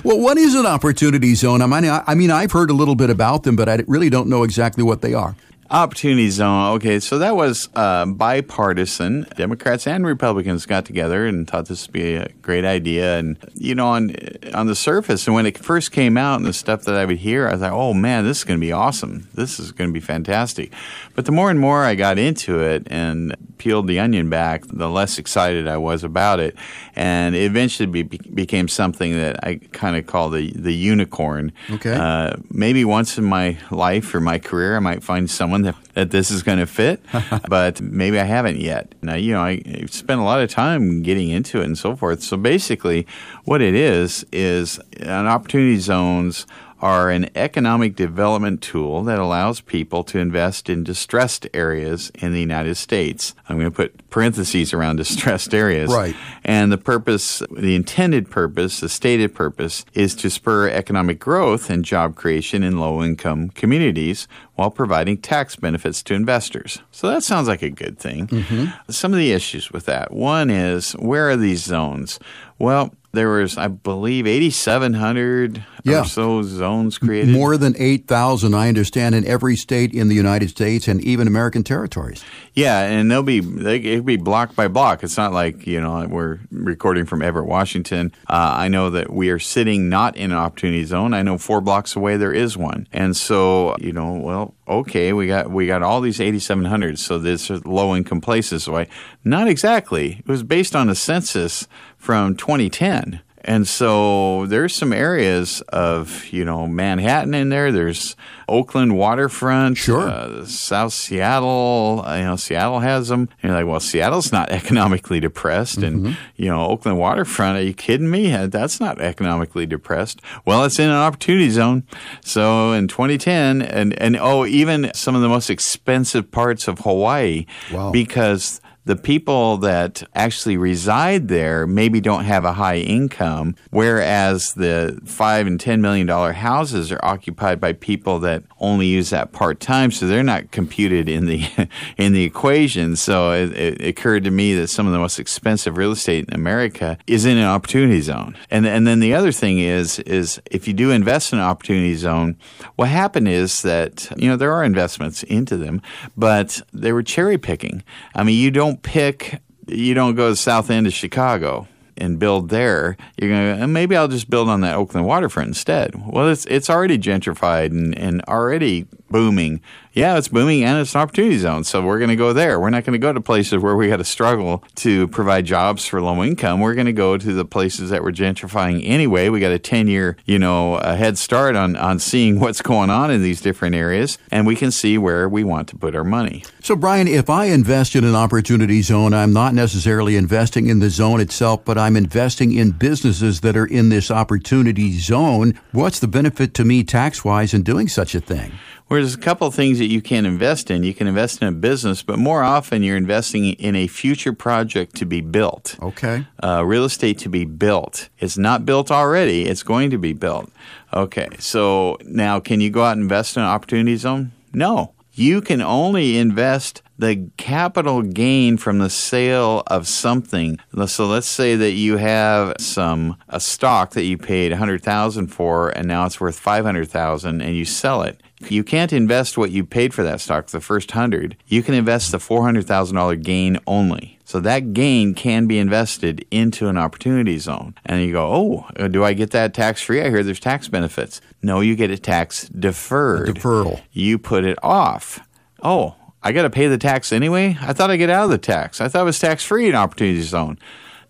[0.05, 1.62] well, what is an opportunity zone?
[1.62, 4.11] I mean, I I mean, I've heard a little bit about them, but I really
[4.11, 5.37] don't know exactly what they are.
[5.70, 6.76] Opportunity zone.
[6.76, 9.26] Okay, so that was uh, bipartisan.
[9.37, 13.18] Democrats and Republicans got together and thought this would be a great idea.
[13.18, 14.14] And you know, on
[14.54, 17.18] on the surface, and when it first came out, and the stuff that I would
[17.18, 19.28] hear, I thought, "Oh man, this is going to be awesome.
[19.35, 20.72] This is going to be fantastic."
[21.14, 24.88] But the more and more I got into it and peeled the onion back, the
[24.88, 26.57] less excited I was about it,
[26.97, 31.53] and it eventually be, became something that I kind of call the the unicorn.
[31.71, 31.94] Okay.
[31.94, 36.11] Uh, maybe once in my life or my career, I might find someone that, that
[36.11, 37.03] this is going to fit,
[37.49, 38.94] but maybe I haven't yet.
[39.03, 41.97] Now, you know, I, I spent a lot of time getting into it and so
[41.97, 42.23] forth.
[42.23, 43.07] So basically,
[43.44, 46.47] what it is is an opportunity zones
[46.81, 52.41] are an economic development tool that allows people to invest in distressed areas in the
[52.41, 53.35] United States.
[53.49, 55.93] I'm going to put parentheses around distressed areas.
[55.93, 56.14] Right.
[56.45, 61.85] And the purpose, the intended purpose, the stated purpose, is to spur economic growth and
[61.85, 66.81] job creation in low income communities while providing tax benefits to investors.
[66.91, 68.27] So that sounds like a good thing.
[68.29, 68.91] Mm-hmm.
[68.91, 72.19] Some of the issues with that one is where are these zones?
[72.59, 76.02] Well, there was, I believe, 8,700 Yeah.
[76.02, 77.33] or so zones created.
[77.33, 81.62] More than 8,000, I understand, in every state in the United States and even American
[81.64, 82.24] territories.
[82.54, 85.02] Yeah, and they'll be they it'll be block by block.
[85.04, 88.12] It's not like you know we're recording from Everett, Washington.
[88.28, 91.14] Uh, I know that we are sitting not in an opportunity zone.
[91.14, 95.28] I know four blocks away there is one, and so you know, well, okay, we
[95.28, 96.98] got we got all these 8,700.
[96.98, 98.64] So this low income places.
[98.64, 98.88] So I
[99.24, 100.16] not exactly.
[100.18, 101.68] It was based on a census
[102.09, 103.21] from 2010.
[103.44, 107.71] And so there's some areas of, you know, Manhattan in there.
[107.71, 108.16] There's
[108.49, 109.77] Oakland waterfront.
[109.77, 110.09] Sure.
[110.09, 113.29] Uh, South Seattle, uh, you know, Seattle has them.
[113.42, 115.79] And you're like, well, Seattle's not economically depressed.
[115.79, 118.33] And, you know, Oakland waterfront, are you kidding me?
[118.33, 120.21] Uh, That's not economically depressed.
[120.47, 121.85] Well, it's in an opportunity zone.
[122.25, 127.44] So in 2010, and, and oh, even some of the most expensive parts of Hawaii,
[127.71, 127.92] Wow.
[127.92, 134.98] because the people that actually reside there maybe don't have a high income, whereas the
[135.05, 139.61] five and ten million dollar houses are occupied by people that only use that part
[139.61, 142.96] time, so they're not computed in the in the equation.
[142.96, 146.35] So it, it, occurred to me that some of the most expensive real estate in
[146.35, 148.38] America is in an opportunity zone.
[148.51, 151.94] And and then the other thing is is if you do invest in an opportunity
[151.94, 152.38] zone,
[152.77, 155.83] what happened is that you know there are investments into them,
[156.16, 157.83] but they were cherry picking.
[158.14, 162.19] I mean, you don't pick you don't go to the south end of Chicago and
[162.19, 165.95] build there, you're going to uh, maybe I'll just build on that Oakland waterfront instead.
[166.07, 169.61] Well, it's it's already gentrified and, and already booming
[169.99, 171.64] yeah, it's booming and it's an opportunity zone.
[171.64, 172.61] So we're going to go there.
[172.61, 175.87] We're not going to go to places where we got to struggle to provide jobs
[175.87, 176.61] for low income.
[176.61, 179.29] We're going to go to the places that we're gentrifying anyway.
[179.29, 182.90] We got a 10 year, you know, a head start on, on seeing what's going
[182.90, 186.05] on in these different areas and we can see where we want to put our
[186.05, 186.44] money.
[186.62, 190.90] So, Brian, if I invest in an opportunity zone, I'm not necessarily investing in the
[190.90, 195.59] zone itself, but I'm investing in businesses that are in this opportunity zone.
[195.73, 198.53] What's the benefit to me tax wise in doing such a thing?
[198.88, 200.83] Well, there's a couple of things that you can invest in.
[200.83, 204.96] You can invest in a business, but more often you're investing in a future project
[204.96, 205.77] to be built.
[205.83, 206.27] Okay.
[206.42, 208.09] Uh, real estate to be built.
[208.18, 210.51] It's not built already, it's going to be built.
[210.94, 211.29] Okay.
[211.38, 214.33] So now, can you go out and invest in an opportunity zone?
[214.55, 214.94] No.
[215.12, 220.59] You can only invest the capital gain from the sale of something.
[220.87, 225.87] So let's say that you have some a stock that you paid 100,000 for and
[225.87, 228.20] now it's worth 500,000 and you sell it.
[228.48, 231.37] You can't invest what you paid for that stock, the first hundred.
[231.46, 234.18] You can invest the $400,000 gain only.
[234.24, 237.74] So that gain can be invested into an opportunity zone.
[237.85, 240.01] And you go, oh, uh, do I get that tax free?
[240.03, 241.20] I hear there's tax benefits.
[241.42, 243.31] No, you get it tax deferred.
[243.31, 243.81] A deferral.
[243.90, 245.20] You put it off.
[245.62, 247.57] Oh, I got to pay the tax anyway?
[247.61, 248.81] I thought I get out of the tax.
[248.81, 250.59] I thought it was tax free in opportunity zone.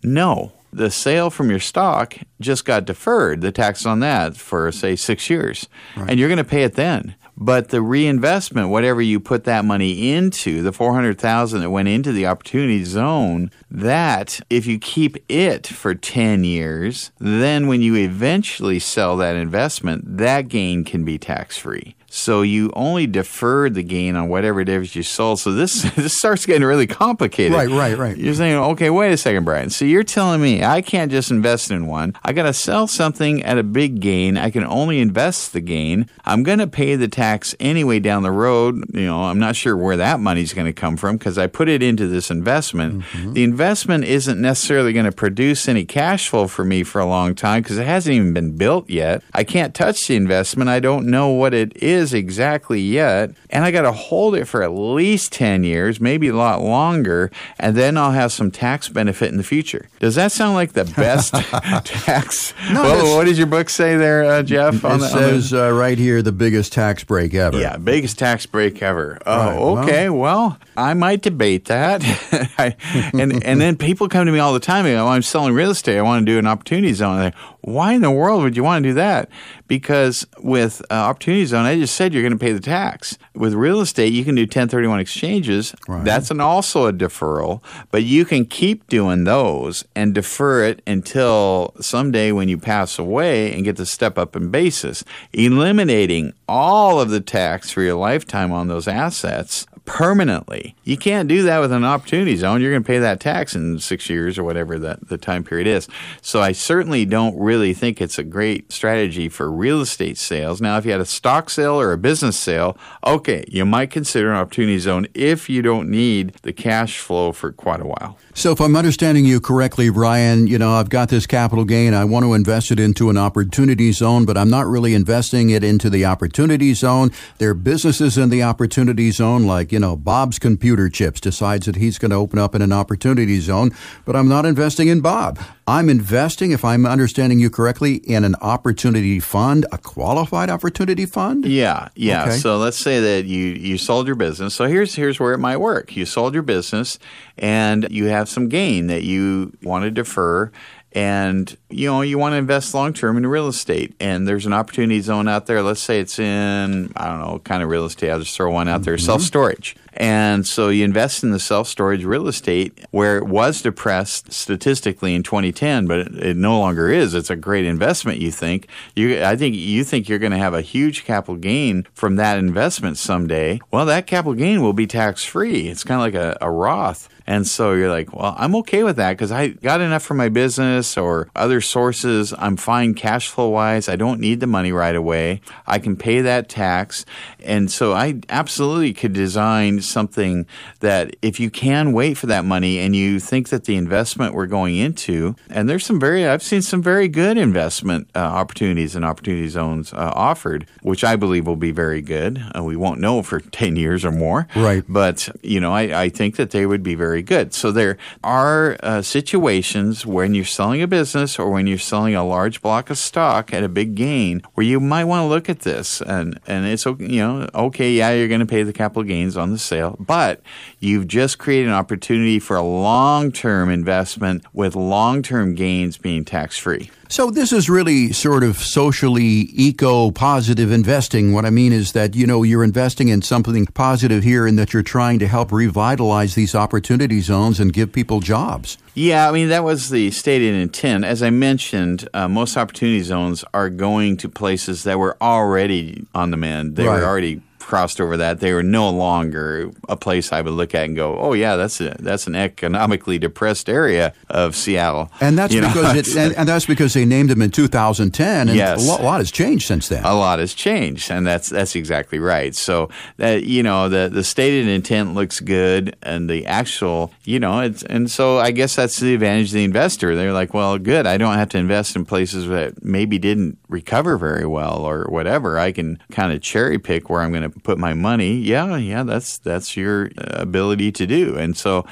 [0.02, 4.96] No, the sale from your stock just got deferred, the tax on that for say
[4.96, 5.68] 6 years.
[5.96, 6.10] Right.
[6.10, 7.14] And you're going to pay it then.
[7.40, 12.26] But the reinvestment, whatever you put that money into, the 400,000 that went into the
[12.26, 19.16] opportunity zone, that if you keep it for 10 years, then when you eventually sell
[19.18, 21.94] that investment, that gain can be tax free.
[22.10, 25.40] So you only deferred the gain on whatever it is you sold.
[25.40, 27.52] So this this starts getting really complicated.
[27.52, 28.16] Right, right, right.
[28.16, 29.70] You're saying, okay, wait a second, Brian.
[29.70, 32.14] So you're telling me I can't just invest in one.
[32.24, 34.38] I got to sell something at a big gain.
[34.38, 36.08] I can only invest the gain.
[36.24, 38.84] I'm going to pay the tax anyway down the road.
[38.94, 41.68] You know, I'm not sure where that money's going to come from because I put
[41.68, 43.02] it into this investment.
[43.02, 43.32] Mm-hmm.
[43.34, 47.34] The investment isn't necessarily going to produce any cash flow for me for a long
[47.34, 49.22] time because it hasn't even been built yet.
[49.34, 50.70] I can't touch the investment.
[50.70, 54.46] I don't know what it is is exactly yet, and I got to hold it
[54.46, 58.88] for at least 10 years, maybe a lot longer, and then I'll have some tax
[58.88, 59.88] benefit in the future.
[59.98, 61.34] Does that sound like the best
[61.84, 62.54] tax?
[62.70, 64.76] No, well, what does your book say there, uh, Jeff?
[64.76, 67.58] It the, says uh, right here the biggest tax break ever.
[67.58, 69.18] Yeah, biggest tax break ever.
[69.26, 70.08] Oh, right, okay.
[70.08, 72.02] Well, well, I might debate that.
[72.58, 72.76] I,
[73.14, 74.84] and and then people come to me all the time.
[74.84, 75.98] Go, I'm selling real estate.
[75.98, 77.16] I want to do an opportunity zone.
[77.16, 79.30] Like, Why in the world would you want to do that?
[79.66, 83.18] Because with uh, opportunity zone, I just said you're going to pay the tax.
[83.34, 85.74] With real estate, you can do 1031 exchanges.
[85.86, 86.04] Right.
[86.04, 91.74] That's an also a deferral, but you can keep doing those and defer it until
[91.80, 97.10] someday when you pass away and get to step up in basis, eliminating all of
[97.10, 100.76] the tax for your lifetime on those assets permanently.
[100.84, 102.60] You can't do that with an opportunity zone.
[102.60, 105.66] You're going to pay that tax in six years or whatever that the time period
[105.66, 105.88] is.
[106.20, 110.60] So I certainly don't really think it's a great strategy for real estate sales.
[110.60, 114.30] Now, if you had a stock sale or a business sale, okay, you might consider
[114.30, 118.18] an opportunity zone if you don't need the cash flow for quite a while.
[118.38, 121.92] So if I'm understanding you correctly, Brian, you know, I've got this capital gain.
[121.92, 125.64] I want to invest it into an opportunity zone, but I'm not really investing it
[125.64, 127.10] into the opportunity zone.
[127.38, 131.74] There are businesses in the opportunity zone like, you know, Bob's Computer Chips decides that
[131.74, 133.72] he's going to open up in an opportunity zone,
[134.04, 135.40] but I'm not investing in Bob.
[135.68, 141.44] I'm investing, if I'm understanding you correctly, in an opportunity fund, a qualified opportunity fund?
[141.44, 142.22] Yeah, yeah.
[142.22, 142.36] Okay.
[142.36, 144.54] So let's say that you, you sold your business.
[144.54, 145.94] So here's here's where it might work.
[145.94, 146.98] You sold your business
[147.36, 150.50] and you have some gain that you want to defer
[150.92, 154.54] and you know you want to invest long term in real estate and there's an
[154.54, 158.10] opportunity zone out there let's say it's in i don't know kind of real estate
[158.10, 159.04] i'll just throw one out there mm-hmm.
[159.04, 163.60] self storage and so you invest in the self storage real estate where it was
[163.60, 168.30] depressed statistically in 2010 but it, it, no longer is it's a great investment you
[168.30, 172.16] think you i think you think you're going to have a huge capital gain from
[172.16, 176.14] that investment someday well that capital gain will be tax free it's kind of like
[176.14, 179.82] a, a roth And so you're like, well, I'm okay with that because I got
[179.82, 182.32] enough for my business or other sources.
[182.38, 183.86] I'm fine cash flow wise.
[183.86, 185.42] I don't need the money right away.
[185.66, 187.04] I can pay that tax.
[187.44, 190.46] And so I absolutely could design something
[190.80, 194.46] that if you can wait for that money and you think that the investment we're
[194.46, 199.04] going into, and there's some very, I've seen some very good investment uh, opportunities and
[199.04, 202.42] opportunity zones uh, offered, which I believe will be very good.
[202.56, 204.46] Uh, we won't know for 10 years or more.
[204.54, 204.84] Right.
[204.88, 207.54] But, you know, I, I think that they would be very good.
[207.54, 212.24] So there are uh, situations when you're selling a business or when you're selling a
[212.24, 215.60] large block of stock at a big gain where you might want to look at
[215.60, 219.36] this and, and it's, you know, okay, yeah, you're going to pay the capital gains
[219.36, 220.42] on the sale, but
[220.80, 226.24] you've just created an opportunity for a long term investment with long term gains being
[226.24, 226.90] tax free.
[227.10, 231.32] So this is really sort of socially eco-positive investing.
[231.32, 234.74] What I mean is that, you know, you're investing in something positive here and that
[234.74, 238.76] you're trying to help revitalize these opportunity zones and give people jobs.
[238.94, 241.04] Yeah, I mean, that was the stated intent.
[241.06, 246.30] As I mentioned, uh, most opportunity zones are going to places that were already on
[246.30, 246.76] the mend.
[246.76, 247.00] They Right.
[247.00, 248.40] were already crossed over that.
[248.40, 251.80] They were no longer a place I would look at and go, "Oh yeah, that's
[251.80, 256.48] a, that's an economically depressed area of Seattle." And that's You because it, and, and
[256.48, 258.82] that's because they named them in 2010 and Yes.
[258.84, 260.02] a lot, a lot has changed since then.
[260.04, 262.54] a lot has changed, and that's that's exactly right.
[262.56, 262.88] So
[263.18, 267.82] that you know the the stated intent looks good, and the actual you know it's
[267.84, 270.16] and so I guess that's the advantage of the investor.
[270.16, 274.16] They're like, well, good, I don't have to invest in places that maybe didn't recover
[274.16, 275.58] very well or whatever.
[275.58, 278.34] I can kind of cherry pick where I'm going to put my money.
[278.34, 281.36] Yeah, yeah, that's that's your uh, ability to do.
[281.36, 281.84] And so,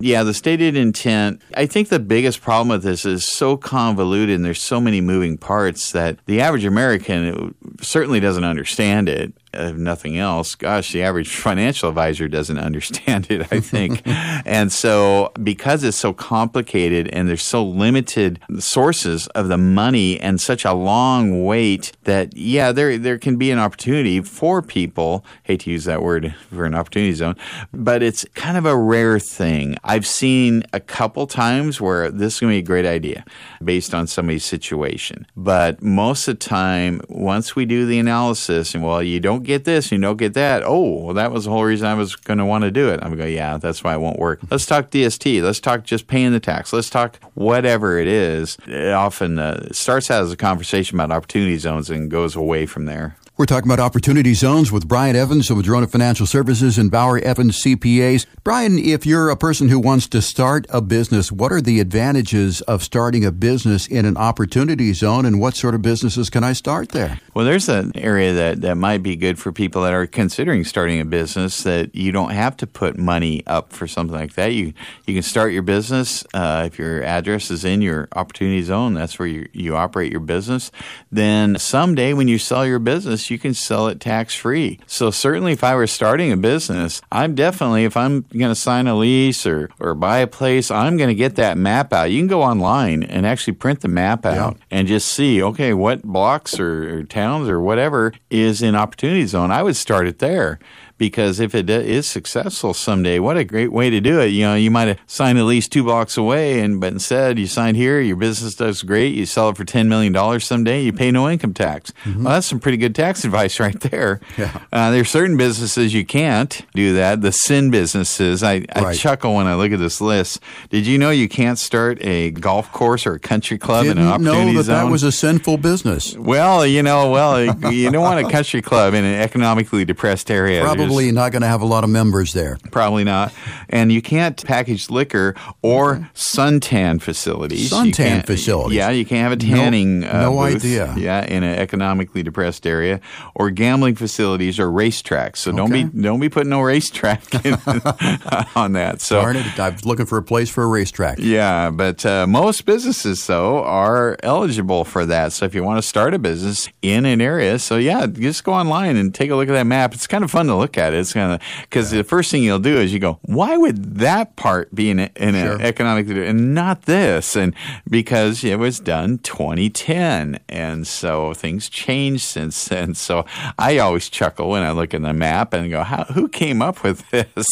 [0.00, 1.42] yeah, the stated intent.
[1.56, 5.38] I think the biggest problem with this is so convoluted, and there's so many moving
[5.38, 9.32] parts that the average American certainly doesn't understand it.
[9.54, 14.02] If nothing else, gosh, the average financial advisor doesn't understand it, I think.
[14.06, 20.40] and so, because it's so complicated and there's so limited sources of the money and
[20.40, 25.24] such a long wait that, yeah, there, there can be an opportunity for people.
[25.44, 27.36] Hate to use that word for an opportunity zone,
[27.72, 29.76] but it's kind of a rare thing.
[29.84, 33.24] I've seen a couple times where this is going to be a great idea
[33.62, 35.26] based on somebody's situation.
[35.36, 39.64] But most of the time, once we do the analysis and, well, you don't get
[39.64, 40.62] this, you don't get that.
[40.64, 43.00] Oh, well, that was the whole reason I was going to want to do it.
[43.02, 44.40] I'm going yeah, that's why it won't work.
[44.50, 45.42] Let's talk DST.
[45.42, 46.72] Let's talk just paying the tax.
[46.72, 48.56] Let's talk whatever it is.
[48.66, 52.86] It often uh, starts out as a conversation about opportunity zones and goes away from
[52.86, 53.16] there.
[53.36, 57.60] We're talking about opportunity zones with Brian Evans of Madrona Financial Services and Bauer Evans
[57.60, 58.26] CPAs.
[58.44, 62.60] Brian, if you're a person who wants to start a business, what are the advantages
[62.60, 66.52] of starting a business in an opportunity zone and what sort of businesses can I
[66.52, 67.18] start there?
[67.34, 71.00] Well, there's an area that, that might be good for people that are considering starting
[71.00, 74.52] a business that you don't have to put money up for something like that.
[74.52, 74.74] You
[75.06, 78.94] you can start your business uh, if your address is in your opportunity zone.
[78.94, 80.70] That's where you, you operate your business.
[81.10, 84.80] Then someday when you sell your business, you can sell it tax free.
[84.86, 88.86] So certainly, if I were starting a business, I'm definitely if I'm going to sign
[88.86, 92.10] a lease or or buy a place, I'm going to get that map out.
[92.10, 96.02] You can go online and actually print the map out and just see okay what
[96.02, 99.50] blocks or, or towns or whatever is in opportunity zone.
[99.50, 100.58] I would start it there
[100.96, 104.26] because if it is successful someday, what a great way to do it.
[104.28, 107.46] You know, you might have signed at least two blocks away, and but instead you
[107.46, 110.92] signed here, your business does great, you sell it for ten million dollars someday, you
[110.92, 111.92] pay no income tax.
[112.06, 114.20] Well, that's some pretty good tax advice right there.
[114.38, 114.60] Yeah.
[114.72, 117.20] Uh, there's certain businesses you can't do that.
[117.22, 118.42] The sin businesses.
[118.42, 118.96] I, I Right.
[118.98, 120.40] chuckle when I look at this list.
[120.70, 123.96] Did you know you can't start a golf course or a country club in an
[123.96, 124.84] Didn't opportunity know that zone?
[124.86, 126.16] that was a sinful business.
[126.16, 127.42] well, you know, well,
[127.72, 130.62] you don't want a country club in an economically depressed area.
[130.83, 132.58] There's- Probably not going to have a lot of members there.
[132.70, 133.32] Probably not.
[133.68, 137.70] And you can't package liquor or suntan facilities.
[137.70, 138.76] Suntan facilities?
[138.76, 140.04] Yeah, you can't have a tanning.
[140.04, 140.94] uh, no booth, idea.
[140.96, 143.00] Yeah, in an economically depressed area,
[143.34, 145.38] or gambling facilities or racetracks.
[145.38, 147.54] So don't be don't be putting no racetrack in,
[148.56, 149.00] on that.
[149.00, 151.18] So Darn it, I'm looking for a place for a racetrack.
[151.20, 155.32] yeah, but uh, most businesses though are eligible for that.
[155.32, 158.52] So if you want to start a business in an area, so yeah, just go
[158.52, 159.94] online and take a look at that map.
[159.94, 160.98] It's kind of fun to look at it.
[160.98, 164.36] It's kind of because the first thing you'll do is you go, why would that
[164.36, 165.54] part be in, a, in Sure.
[165.56, 167.36] an economic and not this?
[167.36, 167.54] And
[167.88, 172.94] because it was done 2010, and so things changed since then.
[173.04, 173.26] So
[173.58, 176.82] I always chuckle when I look at the map and go, how who came up
[176.82, 177.46] with this?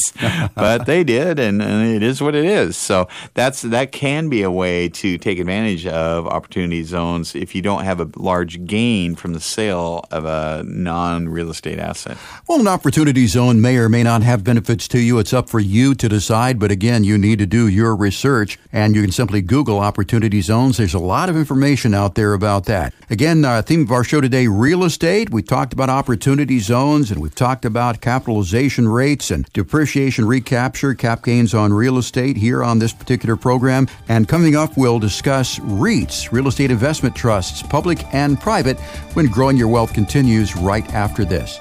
[0.54, 2.76] but they did, and, and it is what it is.
[2.76, 7.60] So that's that can be a way to take advantage of opportunity zones if you
[7.60, 12.16] don't have a large gain from the sale of a non real estate asset.
[12.48, 15.18] Well, an opportunity opportunity zone may or may not have benefits to you.
[15.18, 16.58] It's up for you to decide.
[16.58, 20.78] But again, you need to do your research and you can simply Google opportunity zones.
[20.78, 22.94] There's a lot of information out there about that.
[23.10, 25.28] Again, uh, theme of our show today, real estate.
[25.28, 31.22] We talked about opportunity zones and we've talked about capitalization rates and depreciation recapture, cap
[31.22, 33.88] gains on real estate here on this particular program.
[34.08, 38.80] And coming up, we'll discuss REITs, real estate investment trusts, public and private,
[39.12, 41.60] when growing your wealth continues right after this.